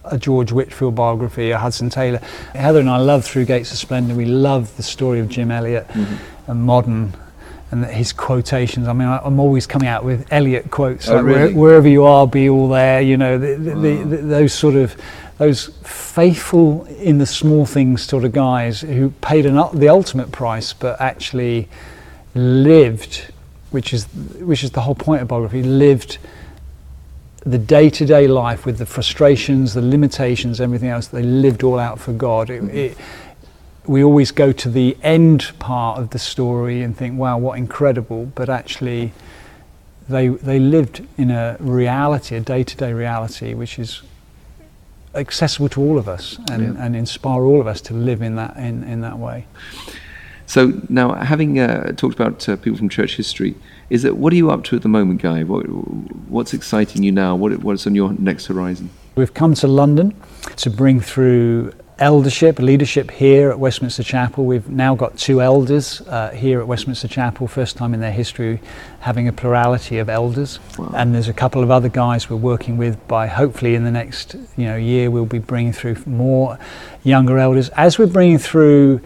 A 0.05 0.17
George 0.19 0.53
Whitefield 0.53 0.95
biography, 0.95 1.51
a 1.51 1.59
Hudson 1.59 1.91
Taylor. 1.91 2.21
Heather 2.55 2.81
and 2.81 2.89
I 2.89 2.99
love 2.99 3.25
Through 3.25 3.47
Gates 3.47 3.73
of 3.73 3.79
Splendor. 3.79 4.15
We 4.15 4.25
love 4.25 4.75
the 4.77 4.83
story 4.85 5.19
of 5.21 5.29
Jim 5.29 5.51
Elliot 5.51 5.87
and 6.47 6.63
modern 6.63 7.13
and 7.73 7.85
his 7.87 8.13
quotations. 8.13 8.87
I 8.87 8.93
mean, 8.93 9.09
I, 9.09 9.19
I'm 9.25 9.41
always 9.41 9.67
coming 9.67 9.89
out 9.89 10.05
with 10.05 10.25
Elliot 10.33 10.71
quotes. 10.71 11.09
Oh, 11.09 11.17
like, 11.17 11.25
where- 11.25 11.51
wherever 11.51 11.89
you 11.89 12.05
are, 12.05 12.25
be 12.27 12.49
all 12.49 12.69
there. 12.69 13.01
You 13.03 13.17
know, 13.17 13.37
the, 13.39 13.57
the, 13.57 13.75
the, 13.75 13.97
Wow. 13.97 14.05
the, 14.05 14.17
those 14.19 14.53
sort 14.53 14.77
of 14.77 14.95
those 15.39 15.67
faithful 15.83 16.85
in 16.85 17.19
the 17.19 17.27
small 17.27 17.67
things 17.67 18.03
sort 18.03 18.25
of 18.25 18.33
guys 18.33 18.81
who 18.81 19.11
paid 19.21 19.45
an, 19.47 19.57
the 19.79 19.89
ultimate 19.89 20.33
price, 20.33 20.73
but 20.73 21.01
actually 21.01 21.69
lived, 22.35 23.33
which 23.71 23.93
is 23.93 24.05
which 24.41 24.65
is 24.65 24.71
the 24.71 24.81
whole 24.81 24.95
point 24.95 25.23
of 25.23 25.29
biography, 25.29 25.63
lived 25.63 26.19
the 27.45 27.59
day-to-day 27.59 28.27
life 28.27 28.67
with 28.67 28.79
the 28.79 28.87
frustrations, 28.87 29.75
the 29.75 29.83
limitations, 29.83 30.61
everything 30.61 30.89
else. 30.89 31.07
They 31.07 31.23
lived 31.23 31.63
all 31.63 31.79
out 31.79 32.01
for 32.01 32.13
God. 32.13 32.51
It, 32.51 32.65
it, 32.75 32.99
we 33.87 34.03
always 34.03 34.33
go 34.33 34.51
to 34.51 34.69
the 34.69 34.97
end 35.03 35.53
part 35.61 36.01
of 36.01 36.11
the 36.11 36.19
story 36.19 36.83
and 36.83 36.97
think, 36.97 37.19
"Wow, 37.19 37.39
what 37.39 37.59
incredible!" 37.59 38.27
But 38.35 38.49
actually, 38.49 39.13
they 40.09 40.29
they 40.29 40.59
lived 40.59 41.07
in 41.19 41.31
a 41.31 41.57
reality, 41.61 42.37
a 42.37 42.41
day-to-day 42.41 42.93
reality, 42.93 43.55
which 43.55 43.79
is 43.79 44.03
accessible 45.17 45.69
to 45.71 45.81
all 45.81 45.99
of 45.99 46.09
us 46.09 46.39
and, 46.51 46.75
yeah. 46.75 46.85
and 46.85 46.95
inspire 46.95 47.43
all 47.43 47.61
of 47.61 47.67
us 47.67 47.81
to 47.83 47.95
live 47.95 48.23
in 48.23 48.37
that 48.37 48.57
in, 48.57 48.85
in 48.85 49.01
that 49.01 49.19
way. 49.19 49.47
So 50.47 50.81
now, 50.89 51.15
having 51.15 51.59
uh, 51.59 51.93
talked 51.93 52.15
about 52.15 52.49
uh, 52.49 52.57
people 52.57 52.79
from 52.79 52.89
church 52.89 53.17
history, 53.17 53.57
is 53.91 54.03
that 54.05 54.17
what 54.17 54.33
are 54.33 54.37
you 54.37 54.51
up 54.51 54.63
to 54.65 54.77
at 54.77 54.83
the 54.83 54.89
moment, 54.89 55.21
Guy? 55.21 55.43
What, 55.43 55.63
what's 56.29 56.55
exciting 56.55 57.03
you 57.03 57.11
now? 57.11 57.35
What, 57.35 57.59
what's 57.65 57.87
on 57.87 57.97
your 57.97 58.13
next 58.13 58.47
horizon? 58.47 58.91
We've 59.17 59.35
come 59.35 59.55
to 59.55 59.67
London 59.67 60.15
to 60.57 60.71
bring 60.71 61.01
through 61.01 61.73
eldership, 61.99 62.59
leadership 62.59 63.11
here 63.11 63.51
at 63.51 63.59
Westminster 63.59 64.03
Chapel. 64.03 64.45
We've 64.45 64.69
now 64.69 64.95
got 64.95 65.17
two 65.17 65.41
elders 65.41 66.03
uh, 66.03 66.31
here 66.31 66.61
at 66.61 66.67
Westminster 66.67 67.09
Chapel, 67.09 67.49
first 67.49 67.77
time 67.77 67.95
in 67.95 68.01
their 68.01 68.13
history 68.13 68.61
having 69.01 69.29
a 69.29 69.33
plurality 69.33 69.99
of 69.99 70.09
elders. 70.09 70.59
Wow. 70.79 70.93
And 70.95 71.15
there's 71.15 71.29
a 71.29 71.33
couple 71.33 71.63
of 71.63 71.71
other 71.71 71.89
guys 71.89 72.29
we're 72.29 72.37
working 72.37 72.77
with 72.77 73.07
by 73.09 73.29
hopefully 73.29 73.75
in 73.75 73.85
the 73.85 73.91
next 73.91 74.35
you 74.57 74.65
know 74.67 74.77
year 74.77 75.11
we'll 75.11 75.27
be 75.27 75.39
bringing 75.39 75.73
through 75.73 75.97
more 76.07 76.59
younger 77.03 77.39
elders. 77.39 77.69
As 77.71 77.99
we're 77.99 78.07
bringing 78.07 78.39
through 78.39 79.01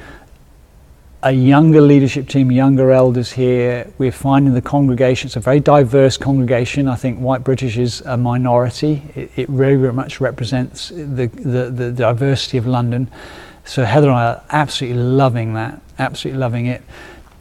a 1.23 1.33
younger 1.33 1.83
leadership 1.83 2.29
team, 2.29 2.51
younger 2.51 2.91
elders 2.93 3.33
here. 3.33 3.91
We're 3.99 4.13
finding 4.13 4.55
the 4.55 4.63
congregation, 4.63 5.29
it's 5.29 5.37
a 5.37 5.41
very 5.41 5.61
diverse 5.61 6.17
congregation. 6.17 6.89
I 6.89 6.97
think 6.97 7.19
white 7.19 7.45
British 7.45 7.77
is 7.77 8.01
a 8.03 8.17
minority. 8.17 9.03
It, 9.15 9.31
it 9.37 9.49
very, 9.49 9.77
very 9.77 9.93
much 9.93 10.21
represents 10.21 10.89
the, 10.89 11.27
the, 11.27 11.71
the 11.71 11.93
diversity 11.93 12.57
of 12.57 12.67
London. 12.67 13.11
So 13.65 13.85
Heather 13.85 14.09
and 14.09 14.17
I 14.17 14.27
are 14.27 14.43
absolutely 14.51 15.03
loving 15.03 15.55
that, 15.55 15.81
absolutely 15.99 16.41
loving 16.41 16.67
it. 16.67 16.83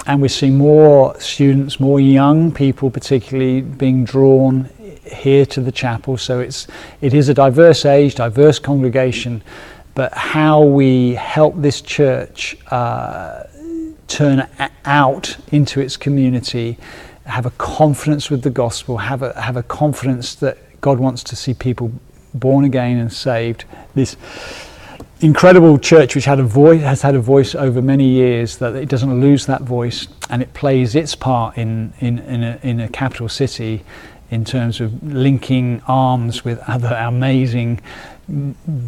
And 0.06 0.22
we're 0.22 0.28
seeing 0.28 0.58
more 0.58 1.18
students, 1.20 1.80
more 1.80 2.00
young 2.00 2.52
people 2.52 2.90
particularly 2.90 3.62
being 3.62 4.04
drawn 4.04 4.70
here 5.06 5.46
to 5.46 5.62
the 5.62 5.72
chapel. 5.72 6.18
So 6.18 6.40
it's, 6.40 6.68
it 7.00 7.14
is 7.14 7.30
a 7.30 7.34
diverse 7.34 7.86
age, 7.86 8.16
diverse 8.16 8.60
congregation 8.60 9.42
but 10.00 10.14
how 10.14 10.62
we 10.62 11.14
help 11.16 11.54
this 11.58 11.82
church 11.82 12.58
uh, 12.72 13.44
turn 14.10 14.48
out 14.86 15.38
into 15.52 15.80
its 15.80 15.96
community, 15.96 16.78
have 17.26 17.46
a 17.46 17.52
confidence 17.52 18.30
with 18.30 18.42
the 18.42 18.50
gospel, 18.50 18.98
have 18.98 19.22
a, 19.22 19.40
have 19.40 19.56
a 19.56 19.64
confidence 19.64 20.36
that 20.36 20.58
God 20.82 21.00
wants 21.00 21.24
to 21.26 21.36
see 21.36 21.54
people 21.54 21.92
born 22.34 22.66
again 22.66 22.98
and 22.98 23.12
saved. 23.14 23.66
This 23.96 24.18
incredible 25.22 25.78
church 25.78 26.16
which 26.16 26.26
had 26.26 26.40
a 26.40 26.44
voice 26.44 26.82
has 26.82 27.02
had 27.02 27.14
a 27.14 27.20
voice 27.20 27.54
over 27.54 27.82
many 27.82 28.08
years 28.08 28.58
that 28.58 28.74
it 28.76 28.88
doesn't 28.88 29.20
lose 29.20 29.46
that 29.46 29.62
voice 29.62 30.08
and 30.30 30.42
it 30.42 30.54
plays 30.54 30.96
its 30.96 31.14
part 31.14 31.58
in 31.58 31.94
in 32.00 32.20
in 32.20 32.44
a, 32.44 32.60
in 32.64 32.80
a 32.80 32.88
capital 32.88 33.28
city 33.28 33.84
in 34.32 34.46
terms 34.46 34.80
of 34.80 35.04
linking 35.04 35.82
arms 35.88 36.46
with 36.46 36.58
other 36.70 36.96
amazing 37.02 37.82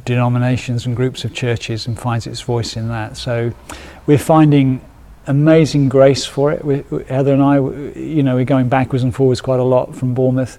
denominations 0.06 0.86
and 0.86 0.96
groups 0.96 1.26
of 1.26 1.34
churches 1.34 1.86
and 1.86 2.00
finds 2.00 2.26
its 2.26 2.40
voice 2.40 2.78
in 2.78 2.88
that 2.88 3.18
so 3.18 3.52
we're 4.06 4.18
finding 4.18 4.80
amazing 5.28 5.90
grace 5.90 6.26
for 6.26 6.52
it. 6.52 6.64
We, 6.64 6.84
Heather 7.08 7.34
and 7.34 7.44
I, 7.44 7.56
you 7.58 8.24
know, 8.24 8.36
we're 8.36 8.46
going 8.46 8.70
backwards 8.70 9.04
and 9.04 9.14
forwards 9.14 9.42
quite 9.42 9.60
a 9.60 9.64
lot 9.64 9.96
from 9.96 10.14
Bournemouth, 10.14 10.58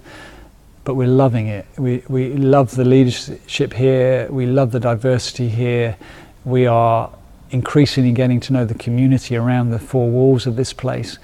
but 0.83 0.95
we're 0.95 1.07
loving 1.07 1.47
it. 1.47 1.65
We, 1.77 2.03
we 2.07 2.33
love 2.33 2.75
the 2.75 2.85
leadership 2.85 3.73
here. 3.73 4.27
We 4.29 4.45
love 4.45 4.71
the 4.71 4.79
diversity 4.79 5.49
here. 5.49 5.97
We 6.45 6.65
are 6.65 7.11
increasingly 7.51 8.11
getting 8.11 8.39
to 8.41 8.53
know 8.53 8.65
the 8.65 8.73
community 8.73 9.35
around 9.35 9.69
the 9.69 9.79
four 9.79 10.09
walls 10.09 10.47
of 10.47 10.55
this 10.55 10.73
place. 10.73 11.19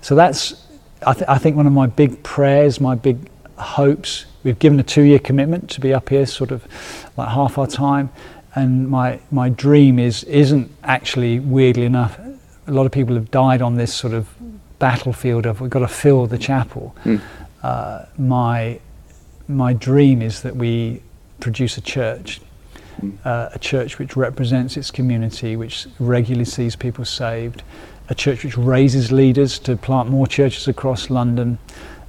So 0.00 0.14
that's, 0.14 0.66
I, 1.06 1.12
th- 1.14 1.28
I 1.28 1.38
think, 1.38 1.56
one 1.56 1.66
of 1.66 1.72
my 1.72 1.86
big 1.86 2.22
prayers, 2.22 2.80
my 2.80 2.94
big 2.94 3.28
hopes. 3.56 4.26
We've 4.42 4.58
given 4.58 4.80
a 4.80 4.82
two-year 4.82 5.18
commitment 5.18 5.70
to 5.70 5.80
be 5.80 5.92
up 5.94 6.08
here, 6.08 6.26
sort 6.26 6.50
of 6.50 6.66
like 7.16 7.28
half 7.28 7.58
our 7.58 7.66
time. 7.66 8.10
And 8.54 8.88
my, 8.88 9.20
my 9.30 9.48
dream 9.48 9.98
is 9.98 10.22
isn't 10.24 10.70
actually 10.84 11.40
weirdly 11.40 11.84
enough 11.84 12.18
a 12.66 12.72
lot 12.72 12.86
of 12.86 12.92
people 12.92 13.14
have 13.14 13.30
died 13.30 13.62
on 13.62 13.76
this 13.76 13.92
sort 13.92 14.14
of 14.14 14.28
battlefield 14.78 15.46
of 15.46 15.60
we've 15.60 15.70
got 15.70 15.80
to 15.80 15.88
fill 15.88 16.26
the 16.26 16.38
chapel. 16.38 16.94
Mm. 17.04 17.20
Uh, 17.62 18.04
my 18.18 18.80
my 19.48 19.72
dream 19.72 20.22
is 20.22 20.42
that 20.42 20.56
we 20.56 21.02
produce 21.40 21.76
a 21.76 21.80
church, 21.80 22.40
mm. 23.00 23.16
uh, 23.24 23.50
a 23.52 23.58
church 23.58 23.98
which 23.98 24.16
represents 24.16 24.76
its 24.76 24.90
community, 24.90 25.56
which 25.56 25.86
regularly 25.98 26.44
sees 26.44 26.76
people 26.76 27.04
saved, 27.04 27.62
a 28.08 28.14
church 28.14 28.44
which 28.44 28.56
raises 28.56 29.12
leaders 29.12 29.58
to 29.58 29.76
plant 29.76 30.08
more 30.08 30.26
churches 30.26 30.68
across 30.68 31.10
London, 31.10 31.58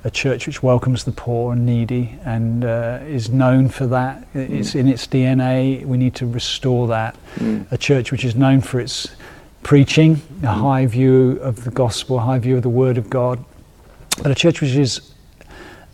a 0.06 0.12
church 0.12 0.46
which 0.46 0.62
welcomes 0.62 1.04
the 1.04 1.12
poor 1.12 1.54
and 1.54 1.66
needy 1.66 2.18
and 2.26 2.64
uh, 2.64 3.00
is 3.06 3.30
known 3.30 3.68
for 3.68 3.88
that. 3.88 4.26
It's 4.34 4.72
mm. 4.72 4.82
in 4.82 4.88
its 4.88 5.08
DNA. 5.08 5.86
We 5.86 5.98
need 5.98 6.16
to 6.16 6.28
restore 6.28 6.88
that. 6.88 7.18
Mm. 7.36 7.72
A 7.72 7.78
church 7.78 8.12
which 8.12 8.24
is 8.24 8.36
known 8.36 8.62
for 8.62 8.80
its 8.80 9.08
preaching, 9.66 10.22
a 10.44 10.54
high 10.54 10.86
view 10.86 11.40
of 11.42 11.64
the 11.64 11.72
gospel, 11.72 12.20
a 12.20 12.22
high 12.22 12.38
view 12.38 12.56
of 12.56 12.62
the 12.62 12.70
word 12.70 13.00
of 13.00 13.10
God, 13.10 13.44
but 14.22 14.32
a 14.32 14.36
church 14.36 14.62
which 14.62 14.76
is 14.76 15.12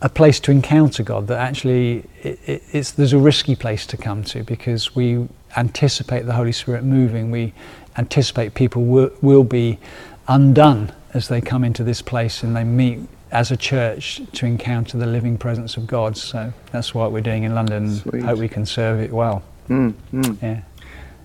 a 0.01 0.09
place 0.09 0.41
to 0.41 0.51
encounter 0.51 1.03
God, 1.03 1.27
that 1.27 1.39
actually 1.39 2.03
it, 2.21 2.37
it, 2.45 2.63
it's, 2.73 2.91
there's 2.91 3.13
a 3.13 3.17
risky 3.17 3.55
place 3.55 3.85
to 3.87 3.95
come 3.95 4.25
to 4.25 4.43
because 4.43 4.93
we 4.93 5.25
anticipate 5.55 6.25
the 6.25 6.33
Holy 6.33 6.51
Spirit 6.51 6.83
moving, 6.83 7.31
we 7.31 7.53
anticipate 7.97 8.55
people 8.55 8.83
will, 8.83 9.09
will 9.21 9.45
be 9.45 9.79
undone 10.27 10.91
as 11.13 11.29
they 11.29 11.39
come 11.39 11.63
into 11.63 11.81
this 11.81 12.01
place 12.01 12.43
and 12.43 12.53
they 12.53 12.65
meet 12.65 12.99
as 13.31 13.51
a 13.51 13.57
church 13.57 14.21
to 14.33 14.45
encounter 14.45 14.97
the 14.97 15.05
living 15.05 15.37
presence 15.37 15.77
of 15.77 15.87
God. 15.87 16.17
So 16.17 16.51
that's 16.73 16.93
what 16.93 17.13
we're 17.13 17.21
doing 17.21 17.43
in 17.43 17.55
London. 17.55 17.95
Sweet. 17.95 18.23
Hope 18.23 18.37
we 18.37 18.49
can 18.49 18.65
serve 18.65 18.99
it 18.99 19.13
well. 19.13 19.43
Mm, 19.69 19.93
mm. 20.11 20.41
Yeah. 20.41 20.61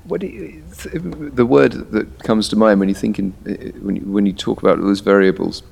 What 0.08 0.22
you, 0.22 0.62
the 0.72 1.46
word 1.46 1.72
that 1.90 2.22
comes 2.22 2.48
to 2.50 2.56
mind 2.56 2.78
when 2.80 2.88
you 2.88 2.94
think 2.94 3.18
in, 3.18 3.32
when 3.82 3.96
you, 3.96 4.02
when 4.02 4.26
you 4.26 4.32
talk 4.32 4.62
about 4.62 4.80
those 4.80 5.00
variables 5.00 5.62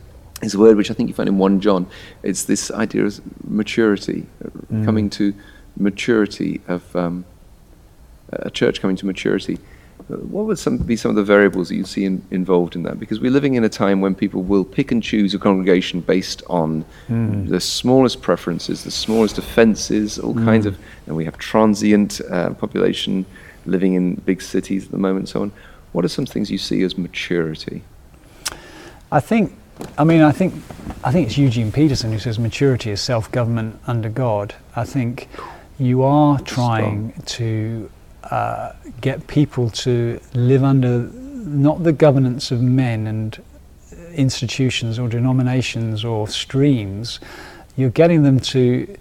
is 0.42 0.54
a 0.54 0.58
word 0.58 0.76
which 0.76 0.90
I 0.90 0.94
think 0.94 1.08
you 1.08 1.14
find 1.14 1.28
in 1.28 1.38
one 1.38 1.60
John. 1.60 1.86
It's 2.22 2.44
this 2.44 2.70
idea 2.70 3.04
of 3.04 3.20
maturity, 3.48 4.26
mm. 4.72 4.84
coming 4.84 5.08
to 5.10 5.34
maturity 5.76 6.60
of 6.68 6.94
um, 6.96 7.24
a 8.32 8.50
church 8.50 8.80
coming 8.80 8.96
to 8.96 9.06
maturity. 9.06 9.58
What 10.08 10.44
would 10.46 10.58
some, 10.58 10.78
be 10.78 10.96
some 10.96 11.10
of 11.10 11.16
the 11.16 11.24
variables 11.24 11.68
that 11.68 11.76
you 11.76 11.84
see 11.84 12.04
in, 12.04 12.22
involved 12.30 12.76
in 12.76 12.82
that? 12.82 13.00
Because 13.00 13.20
we're 13.20 13.30
living 13.30 13.54
in 13.54 13.64
a 13.64 13.68
time 13.68 14.00
when 14.00 14.14
people 14.14 14.42
will 14.42 14.64
pick 14.64 14.92
and 14.92 15.02
choose 15.02 15.32
a 15.32 15.38
congregation 15.38 16.00
based 16.00 16.42
on 16.48 16.84
mm. 17.08 17.48
the 17.48 17.60
smallest 17.60 18.20
preferences, 18.20 18.84
the 18.84 18.90
smallest 18.90 19.38
offences, 19.38 20.18
all 20.18 20.34
mm. 20.34 20.44
kinds 20.44 20.66
of, 20.66 20.76
and 21.06 21.16
we 21.16 21.24
have 21.24 21.38
transient 21.38 22.20
uh, 22.30 22.50
population 22.54 23.24
living 23.66 23.94
in 23.94 24.16
big 24.16 24.42
cities 24.42 24.86
at 24.86 24.90
the 24.90 24.98
moment, 24.98 25.20
and 25.20 25.28
so 25.28 25.42
on. 25.42 25.52
What 25.92 26.04
are 26.04 26.08
some 26.08 26.26
things 26.26 26.50
you 26.50 26.58
see 26.58 26.82
as 26.82 26.98
maturity? 26.98 27.82
I 29.12 29.20
think, 29.20 29.56
I 29.96 30.04
mean, 30.04 30.22
I 30.22 30.32
think, 30.32 30.54
I 31.04 31.12
think 31.12 31.28
it's 31.28 31.38
Eugene 31.38 31.70
Peterson 31.70 32.12
who 32.12 32.18
says 32.18 32.38
maturity 32.38 32.90
is 32.90 33.00
self-government 33.00 33.80
under 33.86 34.08
God. 34.08 34.54
I 34.74 34.84
think 34.84 35.28
you 35.78 36.02
are 36.02 36.40
trying 36.40 37.12
Strong. 37.12 37.26
to 37.26 37.90
uh, 38.24 38.72
get 39.00 39.26
people 39.26 39.70
to 39.70 40.20
live 40.32 40.64
under 40.64 41.10
not 41.44 41.84
the 41.84 41.92
governance 41.92 42.50
of 42.50 42.60
men 42.60 43.06
and 43.06 43.40
institutions 44.14 44.98
or 44.98 45.08
denominations 45.08 46.04
or 46.04 46.26
streams. 46.26 47.20
You're 47.76 47.90
getting 47.90 48.22
them 48.22 48.40
to 48.40 48.96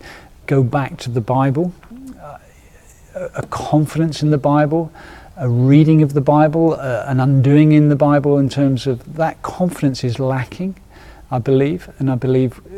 go 0.45 0.63
back 0.63 0.97
to 0.97 1.09
the 1.09 1.21
Bible 1.21 1.73
a 3.15 3.43
confidence 3.49 4.23
in 4.23 4.31
the 4.31 4.37
Bible, 4.37 4.91
a 5.37 5.49
reading 5.49 6.01
of 6.01 6.13
the 6.13 6.21
Bible, 6.21 6.73
uh, 6.73 7.05
an 7.07 7.19
undoing 7.19 7.71
in 7.71 7.89
the 7.89 7.95
Bible 7.95 8.37
in 8.37 8.49
terms 8.49 8.87
of 8.87 9.15
that 9.15 9.41
confidence 9.41 10.03
is 10.03 10.19
lacking, 10.19 10.75
I 11.31 11.39
believe. 11.39 11.89
And 11.99 12.09
I 12.09 12.15
believe 12.15 12.61
uh, 12.67 12.77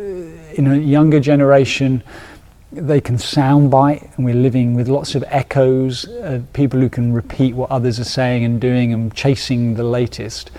in 0.54 0.68
a 0.68 0.76
younger 0.76 1.20
generation, 1.20 2.04
they 2.72 3.00
can 3.00 3.18
soundbite, 3.18 4.16
and 4.16 4.26
we're 4.26 4.36
living 4.36 4.74
with 4.74 4.88
lots 4.88 5.16
of 5.16 5.24
echoes, 5.28 6.08
uh, 6.08 6.42
people 6.54 6.80
who 6.80 6.90
can 6.90 7.14
repeat 7.14 7.56
what 7.56 7.72
others 7.72 8.00
are 8.00 8.06
saying 8.06 8.44
and 8.44 8.60
doing 8.60 8.94
and 8.94 9.14
chasing 9.14 9.76
the 9.76 9.84
latest. 9.84 10.52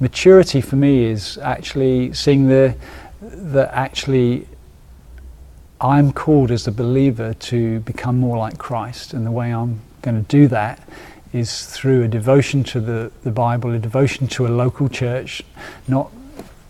Maturity 0.00 0.60
for 0.60 0.76
me 0.76 1.04
is 1.04 1.38
actually 1.38 2.12
seeing 2.12 2.48
the, 2.48 2.74
that 3.20 3.70
actually 3.72 4.46
I'm 5.82 6.12
called 6.12 6.52
as 6.52 6.68
a 6.68 6.72
believer 6.72 7.34
to 7.34 7.80
become 7.80 8.16
more 8.16 8.38
like 8.38 8.56
Christ, 8.56 9.14
and 9.14 9.26
the 9.26 9.32
way 9.32 9.52
I'm 9.52 9.80
going 10.00 10.16
to 10.16 10.28
do 10.28 10.46
that 10.48 10.80
is 11.32 11.66
through 11.66 12.04
a 12.04 12.08
devotion 12.08 12.62
to 12.64 12.80
the, 12.80 13.10
the 13.24 13.32
Bible, 13.32 13.72
a 13.72 13.78
devotion 13.80 14.28
to 14.28 14.46
a 14.46 14.50
local 14.50 14.88
church, 14.88 15.42
not 15.88 16.12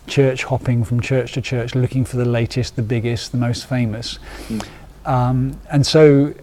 church 0.07 0.45
hopping 0.45 0.83
from 0.83 0.99
church 0.99 1.33
to 1.33 1.41
church, 1.41 1.75
looking 1.75 2.05
for 2.05 2.17
the 2.17 2.25
latest, 2.25 2.75
the 2.75 2.81
biggest, 2.81 3.31
the 3.31 3.37
most 3.37 3.67
famous. 3.67 4.17
Mm. 4.47 4.67
Um, 5.05 5.59
and 5.69 5.85
so 5.85 6.33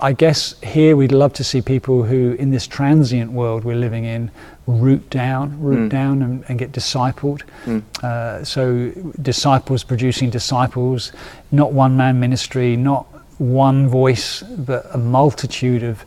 I 0.00 0.12
guess 0.12 0.54
here 0.62 0.96
we'd 0.96 1.12
love 1.12 1.32
to 1.34 1.44
see 1.44 1.60
people 1.60 2.04
who, 2.04 2.32
in 2.32 2.50
this 2.50 2.66
transient 2.66 3.32
world 3.32 3.64
we're 3.64 3.76
living 3.76 4.04
in, 4.04 4.30
root 4.66 5.08
down, 5.10 5.60
root 5.60 5.86
mm. 5.86 5.88
down 5.88 6.22
and, 6.22 6.44
and, 6.48 6.58
get 6.58 6.72
discipled. 6.72 7.42
Mm. 7.64 7.82
Uh, 8.04 8.44
so 8.44 8.92
disciples 9.22 9.82
producing 9.82 10.30
disciples, 10.30 11.12
not 11.50 11.72
one 11.72 11.96
man 11.96 12.20
ministry, 12.20 12.76
not 12.76 13.06
one 13.38 13.88
voice, 13.88 14.42
but 14.42 14.86
a 14.92 14.98
multitude 14.98 15.82
of 15.82 16.04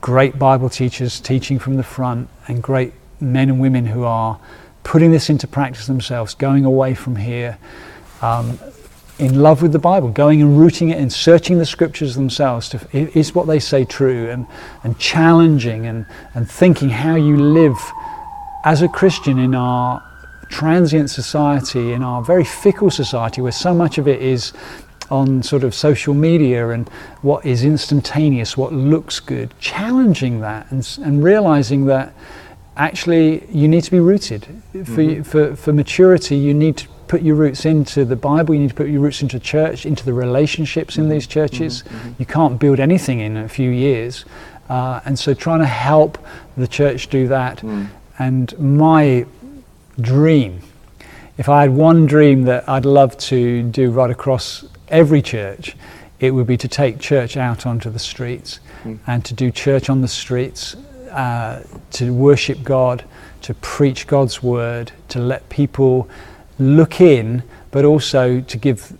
great 0.00 0.38
Bible 0.38 0.68
teachers 0.68 1.20
teaching 1.20 1.58
from 1.58 1.76
the 1.76 1.82
front 1.82 2.28
and 2.46 2.62
great 2.62 2.92
men 3.20 3.48
and 3.48 3.60
women 3.60 3.86
who 3.86 4.04
are 4.04 4.38
putting 4.84 5.10
this 5.10 5.28
into 5.28 5.46
practice 5.46 5.86
themselves, 5.86 6.34
going 6.34 6.64
away 6.64 6.94
from 6.94 7.16
here. 7.16 7.58
Um, 8.22 8.58
in 9.18 9.42
love 9.42 9.62
with 9.62 9.72
the 9.72 9.78
Bible, 9.80 10.10
going 10.10 10.40
and 10.40 10.58
rooting 10.58 10.90
it 10.90 10.98
and 10.98 11.12
searching 11.12 11.58
the 11.58 11.66
scriptures 11.66 12.14
themselves 12.14 12.68
to 12.68 12.88
is 12.92 13.34
what 13.34 13.48
they 13.48 13.58
say 13.58 13.84
true 13.84 14.30
and, 14.30 14.46
and 14.84 14.96
challenging 14.98 15.86
and, 15.86 16.06
and 16.34 16.48
thinking 16.48 16.88
how 16.88 17.16
you 17.16 17.36
live 17.36 17.76
as 18.64 18.80
a 18.80 18.88
Christian 18.88 19.38
in 19.38 19.56
our 19.56 20.02
transient 20.48 21.10
society, 21.10 21.92
in 21.92 22.02
our 22.02 22.22
very 22.22 22.44
fickle 22.44 22.90
society 22.90 23.40
where 23.40 23.52
so 23.52 23.74
much 23.74 23.98
of 23.98 24.08
it 24.08 24.22
is 24.22 24.52
on 25.10 25.42
sort 25.42 25.64
of 25.64 25.74
social 25.74 26.14
media 26.14 26.68
and 26.70 26.88
what 27.22 27.44
is 27.44 27.64
instantaneous, 27.64 28.56
what 28.56 28.72
looks 28.72 29.20
good, 29.20 29.52
challenging 29.58 30.40
that 30.40 30.70
and, 30.70 30.98
and 31.02 31.24
realizing 31.24 31.86
that 31.86 32.12
actually 32.76 33.46
you 33.50 33.66
need 33.66 33.82
to 33.82 33.90
be 33.90 34.00
rooted. 34.00 34.44
For, 34.44 34.78
mm-hmm. 34.78 35.22
for, 35.22 35.56
for 35.56 35.72
maturity, 35.72 36.36
you 36.36 36.54
need 36.54 36.76
to 36.78 36.88
put 37.08 37.22
your 37.22 37.36
roots 37.36 37.64
into 37.64 38.04
the 38.04 38.16
Bible, 38.16 38.54
you 38.54 38.60
need 38.60 38.68
to 38.68 38.74
put 38.74 38.88
your 38.88 39.00
roots 39.00 39.22
into 39.22 39.38
church, 39.40 39.86
into 39.86 40.04
the 40.04 40.12
relationships 40.12 40.98
in 40.98 41.08
these 41.08 41.26
churches. 41.26 41.82
Mm-hmm. 41.82 41.96
mm-hmm. 41.96 42.12
You 42.18 42.26
can't 42.26 42.58
build 42.58 42.80
anything 42.80 43.20
in 43.20 43.36
a 43.36 43.48
few 43.48 43.70
years. 43.70 44.24
Uh, 44.68 45.00
and 45.06 45.18
so 45.18 45.32
trying 45.32 45.60
to 45.60 45.66
help 45.66 46.18
the 46.56 46.68
church 46.68 47.08
do 47.08 47.26
that. 47.28 47.58
Mm. 47.58 47.88
And 48.18 48.58
my 48.58 49.24
dream, 50.00 50.60
if 51.36 51.48
I 51.48 51.62
had 51.62 51.70
one 51.70 52.06
dream 52.06 52.42
that 52.44 52.68
I'd 52.68 52.84
love 52.84 53.16
to 53.18 53.62
do 53.62 53.90
right 53.90 54.10
across 54.10 54.64
every 54.88 55.22
church, 55.22 55.76
it 56.20 56.32
would 56.32 56.46
be 56.46 56.56
to 56.56 56.68
take 56.68 56.98
church 56.98 57.36
out 57.36 57.66
onto 57.66 57.90
the 57.90 57.98
streets 57.98 58.60
mm. 58.82 58.98
and 59.06 59.24
to 59.24 59.34
do 59.34 59.50
church 59.50 59.88
on 59.88 60.00
the 60.00 60.08
streets, 60.08 60.74
uh, 61.10 61.62
to 61.92 62.12
worship 62.12 62.62
God, 62.62 63.04
to 63.42 63.54
preach 63.54 64.06
God's 64.06 64.42
word, 64.42 64.90
to 65.10 65.20
let 65.20 65.48
people 65.48 66.08
look 66.58 67.00
in, 67.00 67.42
but 67.70 67.84
also 67.84 68.40
to 68.40 68.56
give 68.56 68.96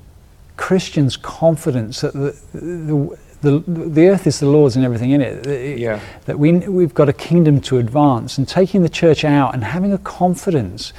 Christians 0.56 1.16
confidence 1.16 2.00
that 2.02 2.12
the, 2.12 2.36
the, 2.52 3.18
the, 3.40 3.60
the 3.66 4.08
earth 4.08 4.26
is 4.26 4.40
the 4.40 4.46
Lord's 4.46 4.76
and 4.76 4.84
everything 4.84 5.10
in 5.10 5.20
it. 5.20 5.78
Yeah. 5.78 6.00
That 6.26 6.38
we, 6.38 6.52
we've 6.52 6.94
got 6.94 7.08
a 7.08 7.12
kingdom 7.12 7.60
to 7.62 7.78
advance 7.78 8.38
and 8.38 8.48
taking 8.48 8.82
the 8.82 8.88
church 8.88 9.24
out 9.24 9.54
and 9.54 9.64
having 9.64 9.92
a 9.92 9.98
confidence. 9.98 10.92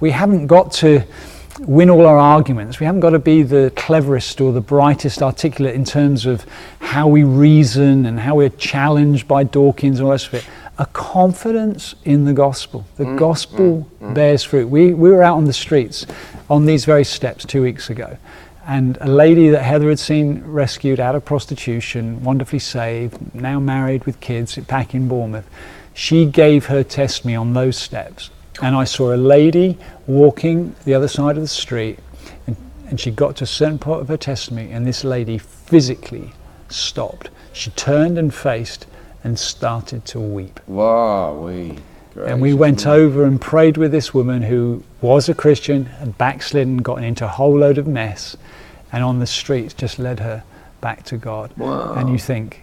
We 0.00 0.10
haven't 0.10 0.46
got 0.46 0.72
to 0.72 1.04
win 1.60 1.90
all 1.90 2.06
our 2.06 2.18
arguments. 2.18 2.80
We 2.80 2.86
haven't 2.86 3.00
got 3.00 3.10
to 3.10 3.18
be 3.18 3.42
the 3.42 3.72
cleverest 3.76 4.40
or 4.40 4.52
the 4.52 4.60
brightest 4.60 5.22
articulate 5.22 5.74
in 5.74 5.84
terms 5.84 6.24
of 6.24 6.46
how 6.80 7.08
we 7.08 7.24
reason 7.24 8.06
and 8.06 8.18
how 8.18 8.36
we're 8.36 8.48
challenged 8.48 9.28
by 9.28 9.44
Dawkins 9.44 9.98
and 9.98 10.06
all 10.06 10.12
that 10.12 10.26
of 10.26 10.34
it 10.34 10.46
a 10.78 10.86
confidence 10.86 11.94
in 12.04 12.24
the 12.24 12.32
gospel. 12.32 12.84
The 12.96 13.04
mm, 13.04 13.18
gospel 13.18 13.86
mm, 14.00 14.08
mm. 14.08 14.14
bears 14.14 14.42
fruit. 14.42 14.68
We, 14.68 14.94
we 14.94 15.10
were 15.10 15.22
out 15.22 15.36
on 15.36 15.44
the 15.44 15.52
streets 15.52 16.06
on 16.48 16.66
these 16.66 16.84
very 16.84 17.04
steps 17.04 17.44
two 17.44 17.62
weeks 17.62 17.90
ago, 17.90 18.16
and 18.72 18.96
a 19.02 19.06
lady 19.06 19.50
that 19.50 19.64
Heather 19.64 19.90
had 19.90 19.98
seen 19.98 20.42
rescued 20.46 20.98
out 20.98 21.14
of 21.14 21.26
prostitution, 21.26 22.24
wonderfully 22.24 22.58
saved, 22.58 23.34
now 23.34 23.60
married 23.60 24.04
with 24.06 24.18
kids 24.20 24.56
back 24.56 24.94
in 24.94 25.08
Bournemouth, 25.08 25.46
she 25.92 26.24
gave 26.24 26.66
her 26.66 26.82
testimony 26.82 27.36
on 27.36 27.52
those 27.52 27.76
steps. 27.76 28.30
And 28.62 28.74
I 28.74 28.84
saw 28.84 29.14
a 29.14 29.16
lady 29.16 29.76
walking 30.06 30.74
the 30.86 30.94
other 30.94 31.06
side 31.06 31.36
of 31.36 31.42
the 31.42 31.48
street, 31.48 31.98
and, 32.46 32.56
and 32.88 32.98
she 32.98 33.10
got 33.10 33.36
to 33.36 33.44
a 33.44 33.46
certain 33.46 33.78
part 33.78 34.00
of 34.00 34.08
her 34.08 34.16
testimony, 34.16 34.72
and 34.72 34.86
this 34.86 35.04
lady 35.04 35.36
physically 35.36 36.32
stopped. 36.70 37.28
She 37.52 37.72
turned 37.72 38.16
and 38.16 38.32
faced 38.32 38.86
and 39.22 39.38
started 39.38 40.06
to 40.06 40.18
weep. 40.18 40.60
Wow, 40.66 41.34
we. 41.34 41.78
And 42.16 42.40
we 42.40 42.54
went 42.54 42.86
over 42.86 43.24
and 43.24 43.38
prayed 43.38 43.76
with 43.76 43.92
this 43.92 44.14
woman 44.14 44.40
who 44.40 44.82
was 45.02 45.28
a 45.28 45.34
Christian, 45.34 45.90
and 46.00 46.16
backslidden, 46.16 46.78
gotten 46.78 47.04
into 47.04 47.26
a 47.26 47.28
whole 47.28 47.58
load 47.58 47.76
of 47.76 47.86
mess, 47.86 48.34
and 48.92 49.02
on 49.02 49.18
the 49.18 49.26
streets 49.26 49.74
just 49.74 49.98
led 49.98 50.20
her 50.20 50.44
back 50.80 51.04
to 51.04 51.16
God. 51.16 51.52
Wow. 51.56 51.94
And 51.94 52.10
you 52.10 52.18
think, 52.18 52.62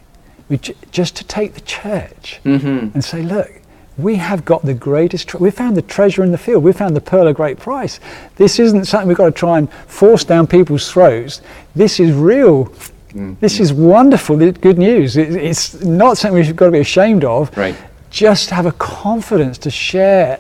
just 0.92 1.16
to 1.18 1.24
take 1.24 1.54
the 1.54 1.62
church 1.62 2.40
mm-hmm. 2.44 2.94
and 2.94 3.04
say, 3.04 3.22
look, 3.22 3.52
we 3.98 4.16
have 4.16 4.46
got 4.46 4.64
the 4.64 4.74
greatest, 4.74 5.28
tre- 5.28 5.40
we 5.40 5.52
found 5.52 5.76
the 5.76 5.82
treasure 5.82 6.24
in 6.24 6.32
the 6.32 6.38
field, 6.38 6.64
we 6.64 6.72
found 6.72 6.96
the 6.96 7.02
pearl 7.02 7.28
of 7.28 7.36
great 7.36 7.60
price. 7.60 8.00
This 8.38 8.60
isn't 8.60 8.86
something 8.86 9.08
we've 9.10 9.18
got 9.18 9.26
to 9.26 9.32
try 9.32 9.58
and 9.58 9.72
force 9.88 10.24
down 10.24 10.48
people's 10.48 10.90
throats. 10.90 11.42
This 11.76 12.00
is 12.00 12.14
real 12.14 12.74
Mm. 13.14 13.40
This 13.40 13.60
is 13.60 13.74
wonderful, 13.74 14.38
good 14.38 14.78
news. 14.78 15.18
It, 15.18 15.36
it's 15.36 15.82
not 15.84 16.18
something 16.18 16.40
we've 16.40 16.56
got 16.56 16.68
to 16.68 16.72
be 16.72 16.80
ashamed 16.80 17.24
of. 17.24 17.56
Right. 17.58 17.76
Just 18.12 18.50
have 18.50 18.66
a 18.66 18.72
confidence 18.74 19.58
to 19.60 19.72
share 19.72 20.40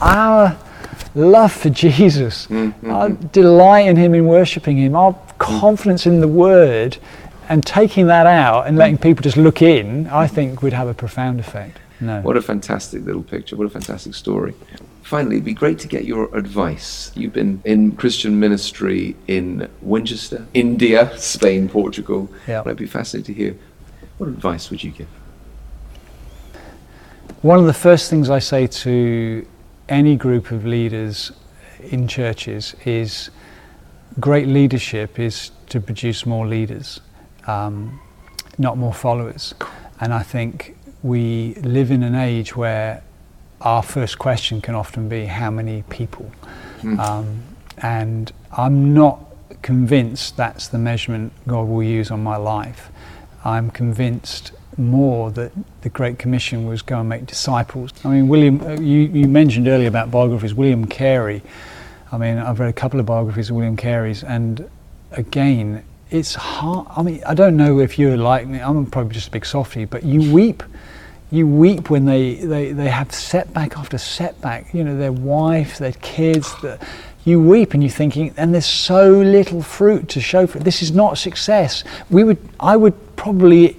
our 0.00 0.56
love 1.14 1.52
for 1.52 1.70
Jesus, 1.70 2.46
mm, 2.46 2.66
mm. 2.66 2.72
mm-hmm. 2.72 2.90
our 2.90 3.10
delight 3.10 3.86
in 3.86 3.96
Him 3.96 4.14
in 4.14 4.26
worshiping 4.26 4.78
Him, 4.78 4.94
our 4.94 5.12
mm. 5.12 5.38
confidence 5.38 6.06
in 6.06 6.20
the 6.20 6.28
Word, 6.28 6.98
and 7.48 7.64
taking 7.64 8.06
that 8.06 8.26
out 8.26 8.66
and 8.66 8.76
letting 8.76 8.98
people 8.98 9.22
just 9.22 9.36
look 9.36 9.62
in, 9.62 10.06
I 10.08 10.26
think 10.26 10.62
would 10.62 10.72
have 10.72 10.88
a 10.88 10.94
profound 10.94 11.40
effect. 11.40 11.78
No. 12.00 12.20
What 12.22 12.36
a 12.36 12.42
fantastic 12.42 13.04
little 13.04 13.22
picture. 13.22 13.56
What 13.56 13.66
a 13.66 13.70
fantastic 13.70 14.14
story. 14.14 14.54
Finally, 15.02 15.36
it'd 15.36 15.44
be 15.44 15.54
great 15.54 15.78
to 15.80 15.88
get 15.88 16.04
your 16.04 16.34
advice. 16.36 17.12
You've 17.14 17.32
been 17.32 17.60
in 17.64 17.92
Christian 17.92 18.40
ministry 18.40 19.14
in 19.28 19.68
Winchester, 19.82 20.46
India, 20.54 21.16
Spain, 21.18 21.68
Portugal. 21.68 22.28
Yeah. 22.48 22.62
I'd 22.64 22.76
be 22.76 22.86
fascinated 22.86 23.26
to 23.26 23.34
hear 23.34 23.56
what 24.18 24.28
advice 24.28 24.70
would 24.70 24.82
you 24.82 24.90
give? 24.90 25.08
One 27.42 27.58
of 27.58 27.66
the 27.66 27.74
first 27.74 28.08
things 28.08 28.30
I 28.30 28.38
say 28.38 28.66
to 28.68 29.46
any 29.88 30.16
group 30.16 30.50
of 30.50 30.64
leaders 30.64 31.32
in 31.80 32.08
churches 32.08 32.74
is 32.84 33.30
great 34.20 34.46
leadership 34.46 35.18
is 35.18 35.50
to 35.68 35.80
produce 35.80 36.26
more 36.26 36.46
leaders, 36.46 37.00
um, 37.46 38.00
not 38.58 38.76
more 38.76 38.92
followers. 38.92 39.54
And 40.00 40.12
I 40.12 40.22
think 40.22 40.76
we 41.02 41.54
live 41.54 41.90
in 41.90 42.02
an 42.02 42.14
age 42.14 42.54
where 42.54 43.02
our 43.60 43.82
first 43.82 44.18
question 44.18 44.60
can 44.60 44.74
often 44.74 45.08
be 45.08 45.26
how 45.26 45.50
many 45.50 45.82
people? 45.88 46.30
Mm. 46.82 46.98
Um, 46.98 47.42
and 47.78 48.32
I'm 48.56 48.92
not 48.92 49.20
convinced 49.62 50.36
that's 50.36 50.68
the 50.68 50.78
measurement 50.78 51.32
God 51.46 51.68
will 51.68 51.82
use 51.82 52.10
on 52.10 52.22
my 52.22 52.36
life. 52.36 52.90
I'm 53.44 53.70
convinced 53.70 54.52
more 54.78 55.30
that 55.32 55.52
the 55.82 55.88
Great 55.88 56.18
Commission 56.18 56.66
was 56.66 56.82
go 56.82 57.00
and 57.00 57.08
make 57.08 57.26
disciples. 57.26 57.90
I 58.04 58.08
mean, 58.08 58.28
William, 58.28 58.60
uh, 58.60 58.74
you, 58.80 59.00
you 59.00 59.28
mentioned 59.28 59.68
earlier 59.68 59.88
about 59.88 60.10
biographies, 60.10 60.54
William 60.54 60.86
Carey. 60.86 61.42
I 62.10 62.18
mean, 62.18 62.38
I've 62.38 62.60
read 62.60 62.68
a 62.68 62.72
couple 62.72 63.00
of 63.00 63.06
biographies 63.06 63.50
of 63.50 63.56
William 63.56 63.76
Carey's, 63.76 64.22
and 64.22 64.68
again, 65.12 65.84
it's 66.10 66.34
hard. 66.34 66.86
I 66.90 67.02
mean, 67.02 67.22
I 67.24 67.34
don't 67.34 67.56
know 67.56 67.80
if 67.80 67.98
you're 67.98 68.16
like 68.16 68.46
me, 68.46 68.60
I'm 68.60 68.86
probably 68.86 69.14
just 69.14 69.28
a 69.28 69.30
big 69.30 69.46
softie, 69.46 69.86
but 69.86 70.02
you 70.02 70.32
weep 70.32 70.62
you 71.32 71.46
weep 71.46 71.88
when 71.88 72.04
they, 72.04 72.34
they, 72.34 72.72
they 72.72 72.90
have 72.90 73.10
setback 73.10 73.78
after 73.78 73.96
setback. 73.96 74.74
You 74.74 74.84
know, 74.84 74.98
their 74.98 75.12
wife, 75.12 75.78
their 75.78 75.92
kids. 75.92 76.54
The, 76.60 76.78
you 77.24 77.40
weep 77.40 77.72
and 77.72 77.82
you're 77.82 77.90
thinking, 77.90 78.34
and 78.36 78.52
there's 78.52 78.66
so 78.66 79.10
little 79.10 79.62
fruit 79.62 80.08
to 80.10 80.20
show 80.20 80.46
for 80.46 80.58
it. 80.58 80.64
This 80.64 80.82
is 80.82 80.90
not 80.90 81.16
success. 81.18 81.84
We 82.10 82.24
would, 82.24 82.36
I 82.58 82.76
would 82.76 83.16
probably, 83.16 83.76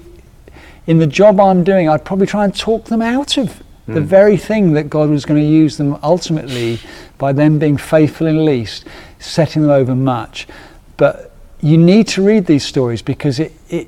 in 0.88 1.00
the 1.00 1.08
job 1.08 1.40
I'm 1.40 1.64
doing, 1.64 1.90
I'd 1.90 2.06
probably 2.06 2.28
try 2.28 2.44
and 2.44 2.56
talk 2.56 2.86
them 2.86 3.02
out 3.02 3.38
of 3.38 3.48
mm. 3.88 3.94
the 3.94 4.02
hmm. 4.02 4.06
very 4.06 4.38
thing 4.38 4.74
that 4.74 4.90
God 4.90 5.10
was 5.10 5.26
going 5.26 5.42
to 5.42 5.48
use 5.48 5.78
them 5.78 5.98
ultimately 6.04 6.80
by 7.18 7.34
them 7.34 7.60
being 7.60 7.78
faithful 7.78 8.28
in 8.28 8.44
least, 8.44 8.86
setting 9.20 9.62
them 9.62 9.72
over 9.72 9.96
much. 9.96 10.48
But 10.98 11.32
you 11.62 11.78
need 11.78 12.08
to 12.10 12.24
read 12.24 12.46
these 12.46 12.66
stories 12.66 13.02
because 13.02 13.40
it, 13.40 13.54
it, 13.70 13.88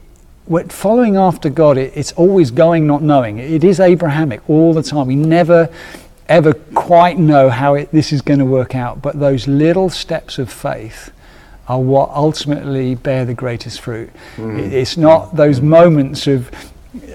following 0.69 1.17
after 1.17 1.49
God, 1.49 1.77
it, 1.77 1.91
it's 1.95 2.13
always 2.13 2.51
going, 2.51 2.87
not 2.87 3.01
knowing. 3.01 3.39
It 3.39 3.63
is 3.63 3.79
Abrahamic 3.79 4.49
all 4.49 4.73
the 4.73 4.83
time. 4.83 5.07
We 5.07 5.15
never, 5.15 5.69
ever 6.29 6.53
quite 6.53 7.17
know 7.17 7.49
how 7.49 7.73
it, 7.73 7.91
this 7.91 8.13
is 8.13 8.21
going 8.21 8.39
to 8.39 8.45
work 8.45 8.75
out. 8.75 9.01
But 9.01 9.19
those 9.19 9.47
little 9.47 9.89
steps 9.89 10.39
of 10.39 10.49
faith 10.51 11.11
are 11.67 11.81
what 11.81 12.09
ultimately 12.11 12.95
bear 12.95 13.25
the 13.25 13.33
greatest 13.33 13.81
fruit. 13.81 14.09
It- 14.37 14.73
It's 14.73 14.97
not 14.97 15.35
those 15.35 15.61
moments 15.61 16.27
of 16.27 16.49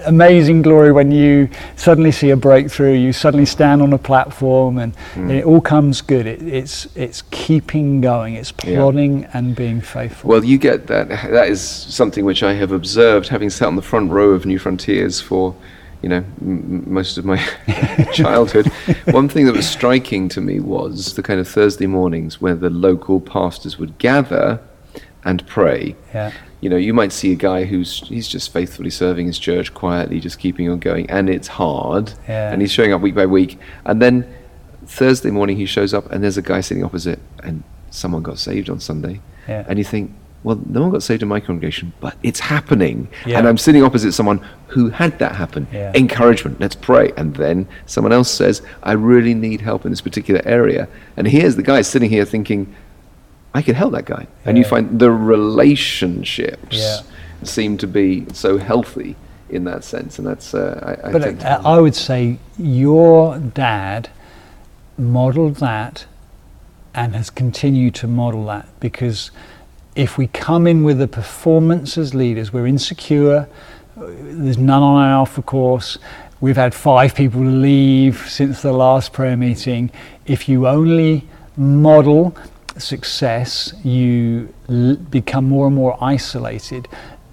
amazing 0.05 0.61
glory 0.61 0.91
when 0.91 1.11
you 1.11 1.49
suddenly 1.75 2.11
see 2.11 2.29
a 2.29 2.35
breakthrough, 2.37 2.93
you 2.93 3.13
suddenly 3.13 3.45
stand 3.45 3.81
on 3.81 3.93
a 3.93 3.97
platform, 3.97 4.77
and, 4.77 4.95
hmm. 5.13 5.21
and 5.29 5.31
it 5.31 5.45
all 5.45 5.61
comes 5.61 6.01
good. 6.01 6.25
It, 6.25 6.41
it's 6.41 6.87
it's 6.95 7.23
keeping 7.31 8.01
going. 8.01 8.35
It's 8.35 8.53
Yeah. 8.63 8.75
plodding 8.77 9.25
and 9.33 9.55
being 9.55 9.81
faithful. 9.81 10.29
Well, 10.29 10.43
you 10.43 10.57
get 10.57 10.87
that. 10.87 11.09
That 11.09 11.49
is 11.49 11.61
something 11.61 12.25
which 12.25 12.43
I 12.43 12.53
have 12.53 12.71
observed, 12.71 13.27
having 13.29 13.49
sat 13.49 13.67
on 13.67 13.75
the 13.75 13.81
front 13.81 14.11
row 14.11 14.31
of 14.31 14.45
New 14.45 14.59
Frontiers 14.59 15.19
for, 15.21 15.55
you 16.01 16.09
know, 16.09 16.23
m- 16.41 16.83
most 16.91 17.17
of 17.17 17.25
my 17.25 17.37
childhood. 18.13 18.67
One 19.11 19.29
thing 19.29 19.45
that 19.45 19.55
was 19.55 19.67
striking 19.69 20.29
to 20.29 20.41
me 20.41 20.59
was 20.59 21.13
the 21.15 21.23
kind 21.23 21.39
of 21.39 21.47
Thursday 21.47 21.87
mornings 21.87 22.39
where 22.41 22.55
the 22.55 22.69
local 22.69 23.19
pastors 23.21 23.77
would 23.79 23.97
gather 23.97 24.59
and 25.23 25.45
pray. 25.47 25.95
yeah. 26.13 26.31
You 26.61 26.69
know, 26.69 26.77
you 26.77 26.93
might 26.93 27.11
see 27.11 27.31
a 27.31 27.35
guy 27.35 27.65
who's 27.65 28.07
he's 28.07 28.27
just 28.27 28.53
faithfully 28.53 28.91
serving 28.91 29.25
his 29.25 29.39
church 29.39 29.73
quietly, 29.73 30.19
just 30.19 30.37
keeping 30.39 30.69
on 30.69 30.77
going, 30.79 31.09
and 31.09 31.29
it's 31.29 31.47
hard. 31.47 32.13
Yeah. 32.27 32.51
And 32.51 32.61
he's 32.61 32.71
showing 32.71 32.93
up 32.93 33.01
week 33.01 33.15
by 33.15 33.25
week, 33.25 33.59
and 33.85 33.99
then 34.01 34.31
Thursday 34.85 35.31
morning 35.31 35.57
he 35.57 35.65
shows 35.65 35.93
up, 35.93 36.09
and 36.11 36.23
there's 36.23 36.37
a 36.37 36.41
guy 36.41 36.61
sitting 36.61 36.83
opposite, 36.83 37.19
and 37.43 37.63
someone 37.89 38.21
got 38.21 38.37
saved 38.37 38.69
on 38.69 38.79
Sunday, 38.79 39.21
Yeah. 39.47 39.65
and 39.67 39.77
you 39.79 39.83
think, 39.85 40.11
well, 40.43 40.59
no 40.67 40.81
one 40.81 40.89
got 40.91 41.03
saved 41.03 41.21
in 41.21 41.27
my 41.27 41.39
congregation, 41.39 41.93
but 41.99 42.15
it's 42.23 42.39
happening, 42.39 43.07
Yeah. 43.25 43.39
and 43.39 43.47
I'm 43.47 43.57
sitting 43.57 43.83
opposite 43.83 44.11
someone 44.13 44.39
who 44.67 44.89
had 44.89 45.17
that 45.19 45.35
happen. 45.35 45.67
Yeah. 45.73 45.91
Encouragement, 45.95 46.59
let's 46.59 46.75
pray, 46.75 47.11
and 47.17 47.35
then 47.35 47.67
someone 47.85 48.11
else 48.11 48.29
says, 48.31 48.61
I 48.83 48.93
really 48.93 49.33
need 49.33 49.61
help 49.61 49.85
in 49.85 49.91
this 49.91 50.01
particular 50.01 50.41
area, 50.45 50.87
and 51.17 51.27
here's 51.27 51.55
the 51.55 51.63
guy 51.63 51.81
sitting 51.81 52.09
here 52.09 52.25
thinking. 52.25 52.73
I 53.53 53.61
could 53.61 53.75
help 53.75 53.91
that 53.93 54.05
guy. 54.05 54.27
And 54.45 54.57
you 54.57 54.63
find 54.63 54.99
the 54.99 55.11
relationships 55.11 56.77
Yeah. 56.77 56.99
seem 57.43 57.77
to 57.79 57.87
be 57.87 58.25
so 58.33 58.57
healthy 58.57 59.15
in 59.49 59.65
that 59.65 59.83
sense. 59.83 60.17
And 60.17 60.27
that's, 60.27 60.53
uh, 60.53 60.97
I, 61.03 61.09
I 61.09 61.11
But 61.11 61.23
think. 61.23 61.43
uh, 61.45 61.59
I 61.65 61.79
would 61.79 61.95
say 61.95 62.37
your 62.57 63.37
dad 63.37 64.09
modeled 64.97 65.55
that 65.57 66.05
and 66.93 67.15
has 67.15 67.29
continued 67.29 67.95
to 67.95 68.07
model 68.07 68.45
that 68.45 68.67
because 68.79 69.31
if 69.95 70.17
we 70.17 70.27
come 70.27 70.67
in 70.67 70.83
with 70.83 71.01
a 71.01 71.07
performance 71.07 71.97
as 71.97 72.13
leaders, 72.13 72.53
we're 72.53 72.67
insecure, 72.67 73.47
there's 73.97 74.57
none 74.57 74.81
on 74.81 75.01
our 75.01 75.09
alpha 75.11 75.41
course, 75.41 75.97
we've 76.39 76.55
had 76.55 76.73
five 76.73 77.13
people 77.15 77.41
leave 77.41 78.25
since 78.29 78.61
the 78.61 78.71
last 78.71 79.11
prayer 79.11 79.35
meeting. 79.35 79.91
If 80.25 80.47
you 80.47 80.67
only 80.67 81.27
model 81.57 82.35
success, 82.77 83.73
you 83.83 84.53
l- 84.69 84.95
become 84.95 85.45
more 85.47 85.67
and 85.67 85.75
more 85.75 85.97
isolated. 86.01 86.87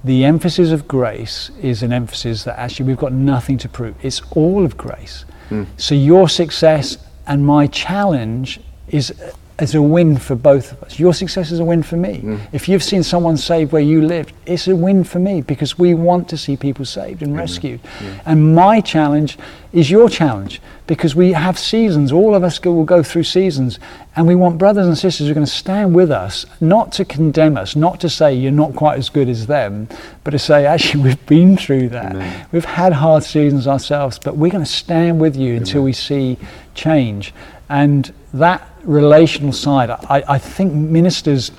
The 0.05 0.25
emphasis 0.25 0.71
of 0.71 0.87
grace 0.87 1.51
is 1.61 1.83
an 1.83 1.93
emphasis 1.93 2.45
that 2.45 2.59
actually 2.59 2.87
we've 2.87 2.97
got 2.97 3.13
nothing 3.13 3.59
to 3.59 3.69
prove. 3.69 3.95
It's 4.03 4.23
all 4.31 4.65
of 4.65 4.77
grace. 4.77 5.25
Hmm. 5.49 5.65
So 5.77 5.95
your 5.95 6.29
success 6.29 6.99
and 7.27 7.45
my 7.47 7.67
challenge 7.67 8.61
is 8.89 9.13
is 9.61 9.75
a 9.75 9.83
win 9.83 10.17
for 10.17 10.37
both 10.37 10.73
of 10.73 10.83
us. 10.85 10.99
Your 10.99 11.13
success 11.13 11.51
is 11.51 11.59
a 11.59 11.65
win 11.65 11.83
for 11.83 11.97
me. 11.97 12.39
If 12.53 12.69
you've 12.69 12.83
seen 12.83 13.03
someone 13.03 13.37
saved 13.37 13.73
where 13.73 13.83
you 13.83 14.03
lived, 14.03 14.33
it's 14.47 14.69
a 14.69 14.77
win 14.77 15.05
for 15.05 15.19
me 15.19 15.41
because 15.43 15.79
we 15.79 15.95
want 15.95 16.29
to 16.29 16.39
see 16.39 16.57
people 16.57 16.85
saved 16.85 17.23
and 17.23 17.37
rescued. 17.37 17.81
And 18.25 18.55
my 18.55 18.81
challenge 18.81 19.37
is 19.73 19.91
your 19.91 20.09
challenge 20.09 20.61
because 20.87 21.15
we 21.15 21.33
have 21.33 21.59
seasons. 21.59 22.13
All 22.13 22.35
of 22.35 22.43
us 22.43 22.59
go, 22.59 22.73
will 22.73 22.85
go 22.85 23.03
through 23.03 23.25
seasons, 23.25 23.79
and 24.17 24.27
we 24.27 24.35
want 24.35 24.59
brothers 24.59 24.87
and 24.87 24.97
sisters 24.97 25.27
who 25.27 25.33
are 25.33 25.35
going 25.35 25.47
to 25.47 25.53
stand 25.53 25.95
with 25.95 26.11
us, 26.11 26.47
not 26.61 26.93
to 26.93 27.05
condemn 27.05 27.57
us, 27.57 27.77
not 27.77 28.01
to 28.01 28.09
say 28.09 28.33
you're 28.33 28.51
not 28.51 28.75
quite 28.75 28.97
as 28.97 29.11
good 29.11 29.29
as 29.29 29.47
them, 29.47 29.89
but 30.25 30.31
to 30.31 30.39
say 30.39 30.65
actually 30.67 31.03
we've 31.05 31.27
been 31.27 31.57
through 31.57 31.89
that. 31.91 32.49
We've 32.53 32.65
had 32.65 32.93
hard 32.95 33.25
seasons 33.25 33.67
ourselves, 33.67 34.19
but 34.19 34.37
we're 34.37 34.53
going 34.53 34.65
to 34.65 34.71
stand 34.71 35.21
with 35.21 35.37
you 35.37 35.57
until 35.57 35.83
we 35.83 35.93
see 35.93 36.39
change. 36.75 37.35
And 37.69 38.11
that 38.35 38.69
relational 38.85 39.53
side, 39.53 39.91
I, 39.91 40.25
I 40.29 40.39
think 40.39 40.73
ministers 40.73 41.51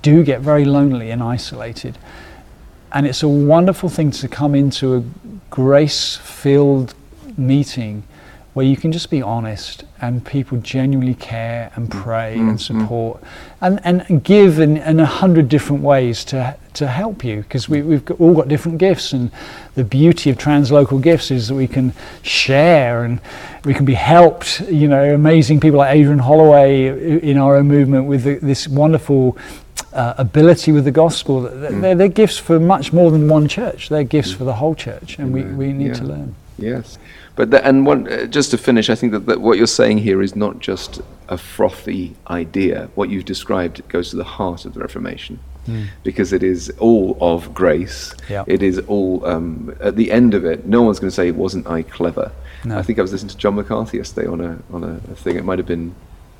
do 0.00 0.22
get 0.22 0.40
very 0.40 0.64
lonely 0.64 1.10
and 1.10 1.22
isolated. 1.22 1.98
And 2.92 3.06
it's 3.06 3.22
a 3.22 3.28
wonderful 3.28 3.88
thing 3.88 4.10
to 4.12 4.28
come 4.28 4.54
into 4.54 4.96
a 4.96 5.04
grace 5.50 6.16
filled 6.16 6.94
meeting 7.36 8.04
where 8.54 8.66
you 8.66 8.76
can 8.76 8.92
just 8.92 9.10
be 9.10 9.22
honest 9.22 9.84
and 10.00 10.26
people 10.26 10.58
genuinely 10.58 11.14
care 11.14 11.72
and 11.74 11.88
mm. 11.88 12.02
pray 12.02 12.36
mm, 12.36 12.50
and 12.50 12.58
mm. 12.58 12.60
support 12.60 13.22
and, 13.60 13.80
and 13.84 14.22
give 14.24 14.58
in, 14.58 14.76
in 14.76 15.00
a 15.00 15.06
hundred 15.06 15.48
different 15.48 15.82
ways 15.82 16.24
to, 16.24 16.54
to 16.74 16.86
help 16.86 17.24
you 17.24 17.42
because 17.42 17.68
we, 17.68 17.80
we've 17.80 18.04
got, 18.04 18.20
all 18.20 18.34
got 18.34 18.48
different 18.48 18.76
gifts 18.76 19.12
and 19.12 19.30
the 19.74 19.84
beauty 19.84 20.28
of 20.28 20.36
translocal 20.36 21.00
gifts 21.00 21.30
is 21.30 21.48
that 21.48 21.54
we 21.54 21.66
can 21.66 21.94
share 22.22 23.04
and 23.04 23.20
we 23.64 23.72
can 23.72 23.86
be 23.86 23.94
helped 23.94 24.60
you 24.68 24.86
know 24.86 25.14
amazing 25.14 25.58
people 25.58 25.78
like 25.78 25.94
Adrian 25.94 26.18
Holloway 26.18 27.20
in 27.20 27.38
our 27.38 27.56
own 27.56 27.68
movement 27.68 28.06
with 28.06 28.24
the, 28.24 28.34
this 28.36 28.68
wonderful 28.68 29.38
uh, 29.92 30.14
ability 30.18 30.72
with 30.72 30.84
the 30.84 30.90
gospel. 30.90 31.42
They're- 31.42 31.70
they're, 31.72 31.94
they're 31.94 32.08
gifts 32.08 32.38
for 32.38 32.58
much 32.58 32.92
more 32.92 33.10
than 33.10 33.28
one 33.28 33.48
church. 33.48 33.88
They're 33.88 34.04
gifts 34.04 34.32
for 34.32 34.44
the 34.44 34.54
whole 34.54 34.74
church 34.74 35.18
and 35.18 35.32
we, 35.32 35.42
we 35.42 35.72
need 35.72 35.88
Yeah. 35.88 35.94
to 35.94 36.04
learn. 36.04 36.34
Yes, 36.58 36.98
but 37.36 37.50
the, 37.50 37.66
and 37.66 37.86
one 37.86 38.06
uh, 38.12 38.26
just 38.26 38.50
to 38.50 38.58
finish, 38.58 38.90
I 38.90 38.94
think 38.94 39.12
that, 39.12 39.26
that 39.26 39.40
what 39.40 39.56
you're 39.58 39.66
saying 39.66 39.98
here 39.98 40.22
is 40.22 40.36
not 40.36 40.58
just 40.58 41.00
a 41.28 41.38
frothy 41.38 42.14
idea. 42.28 42.88
What 42.94 43.08
you've 43.10 43.24
described 43.24 43.86
goes 43.88 44.10
to 44.10 44.16
the 44.16 44.24
heart 44.24 44.64
of 44.64 44.74
the 44.74 44.80
Reformation, 44.80 45.38
because 46.02 46.32
it 46.32 46.42
is 46.42 46.70
all 46.78 47.16
of 47.20 47.54
grace. 47.54 48.14
It 48.46 48.62
is 48.62 48.78
all 48.80 49.24
um, 49.24 49.74
at 49.80 49.96
the 49.96 50.10
end 50.10 50.34
of 50.34 50.44
it. 50.44 50.66
No 50.66 50.82
one's 50.82 50.98
going 50.98 51.10
to 51.10 51.14
say, 51.14 51.30
"Wasn't 51.30 51.66
I 51.66 51.82
clever?" 51.82 52.32
No. 52.64 52.78
I 52.78 52.82
think 52.82 52.98
I 52.98 53.02
was 53.02 53.12
listening 53.12 53.30
to 53.30 53.36
John 53.36 53.54
McCarthy 53.54 53.96
yesterday 53.98 54.28
on 54.28 54.40
a 54.40 54.58
on 54.72 54.84
a, 54.84 55.00
a 55.10 55.14
thing. 55.14 55.36
It 55.36 55.44
might 55.44 55.58
have 55.58 55.66
been 55.66 55.94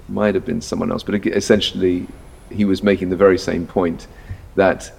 might 0.08 0.34
have 0.34 0.44
been 0.44 0.60
someone 0.60 0.90
else, 0.92 1.02
but 1.02 1.14
ag- 1.14 1.26
essentially, 1.28 2.06
he 2.50 2.64
was 2.64 2.82
making 2.82 3.08
the 3.10 3.16
very 3.16 3.38
same 3.38 3.66
point 3.66 4.06
that 4.56 4.92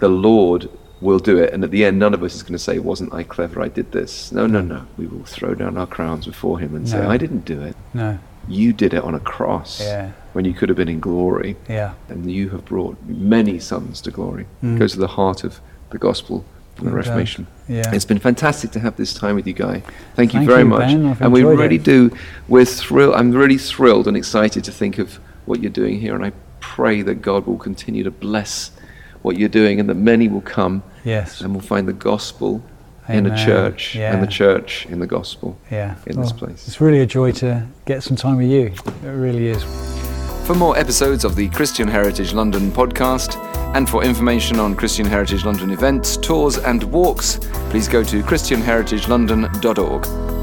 the 0.00 0.08
Lord 0.08 0.68
will 1.02 1.18
do 1.18 1.36
it, 1.38 1.52
and 1.52 1.64
at 1.64 1.70
the 1.70 1.84
end, 1.84 1.98
none 1.98 2.14
of 2.14 2.22
us 2.22 2.34
is 2.34 2.42
going 2.42 2.52
to 2.54 2.58
say, 2.58 2.78
"Wasn't 2.78 3.12
I 3.12 3.22
clever? 3.24 3.60
I 3.60 3.68
did 3.68 3.92
this." 3.92 4.32
No, 4.32 4.46
no, 4.46 4.60
no. 4.60 4.86
We 4.96 5.06
will 5.06 5.24
throw 5.24 5.54
down 5.54 5.76
our 5.76 5.86
crowns 5.86 6.26
before 6.26 6.58
Him 6.58 6.74
and 6.74 6.88
say, 6.88 7.00
"I 7.04 7.16
didn't 7.18 7.44
do 7.44 7.60
it. 7.60 7.76
no 7.92 8.18
You 8.48 8.72
did 8.72 8.92
it 8.94 9.02
on 9.04 9.14
a 9.14 9.20
cross 9.20 9.80
Yeah. 9.80 10.12
when 10.32 10.44
you 10.44 10.52
could 10.54 10.68
have 10.68 10.76
been 10.76 10.88
in 10.88 11.00
glory, 11.00 11.56
yeah 11.68 11.92
and 12.08 12.30
you 12.30 12.48
have 12.50 12.64
brought 12.64 12.96
many 13.06 13.58
sons 13.58 14.00
to 14.02 14.10
glory." 14.10 14.46
Mm. 14.62 14.76
It 14.76 14.78
goes 14.78 14.92
to 14.92 15.00
the 15.00 15.14
heart 15.18 15.44
of 15.44 15.60
the 15.90 15.98
gospel 15.98 16.44
and 16.78 16.86
the. 16.86 16.92
Reformation. 16.92 17.46
Yeah. 17.68 17.90
It's 17.94 18.04
been 18.04 18.18
fantastic 18.18 18.70
to 18.72 18.80
have 18.80 18.96
this 18.96 19.12
time 19.14 19.34
with 19.36 19.46
you, 19.46 19.52
Guy. 19.54 19.82
Thank 20.16 20.34
you 20.34 20.40
Thank 20.40 20.50
very 20.50 20.62
you, 20.62 20.68
much. 20.76 20.90
And 21.20 21.32
we 21.32 21.42
really 21.44 21.76
it. 21.76 21.84
do. 21.84 22.10
We're 22.48 22.64
thrilled. 22.64 23.14
I'm 23.14 23.30
really 23.32 23.58
thrilled 23.58 24.06
and 24.08 24.16
excited 24.16 24.64
to 24.64 24.72
think 24.72 24.98
of 24.98 25.18
what 25.46 25.60
you're 25.62 25.70
doing 25.82 26.00
here, 26.00 26.14
and 26.14 26.24
I 26.24 26.32
pray 26.60 27.02
that 27.02 27.22
God 27.22 27.46
will 27.46 27.58
continue 27.58 28.04
to 28.04 28.10
bless 28.10 28.70
what 29.22 29.36
you're 29.38 29.48
doing, 29.48 29.80
and 29.80 29.88
that 29.88 29.94
many 29.96 30.28
will 30.28 30.40
come 30.42 30.82
yes 31.04 31.40
and 31.40 31.54
will 31.54 31.60
find 31.60 31.88
the 31.88 31.92
gospel 31.92 32.62
in 33.08 33.26
a 33.26 33.30
Amen. 33.30 33.46
church, 33.46 33.96
and 33.96 34.22
the 34.22 34.26
church 34.28 34.86
in 34.86 35.00
the 35.00 35.06
gospel. 35.06 35.56
yeah 35.70 35.96
in 36.06 36.20
this 36.20 36.32
oh, 36.32 36.36
place. 36.36 36.66
it's 36.68 36.80
really 36.80 37.00
a 37.00 37.06
joy 37.06 37.32
to 37.32 37.66
get 37.84 38.02
some 38.02 38.16
time 38.16 38.36
with 38.36 38.48
you 38.48 38.72
it 39.04 39.08
really 39.08 39.48
is 39.48 39.62
For 40.46 40.54
more 40.54 40.76
episodes 40.76 41.24
of 41.24 41.36
the 41.36 41.48
Christian 41.50 41.86
Heritage 41.88 42.32
London 42.32 42.70
podcast, 42.72 43.36
and 43.76 43.88
for 43.88 44.02
information 44.04 44.58
on 44.58 44.74
Christian 44.74 45.06
Heritage 45.06 45.44
London 45.44 45.70
events, 45.70 46.16
tours, 46.16 46.58
and 46.58 46.82
walks, 46.84 47.38
please 47.70 47.86
go 47.88 48.02
to 48.02 48.22
ChristianHeritageLondon.org. 48.22 50.41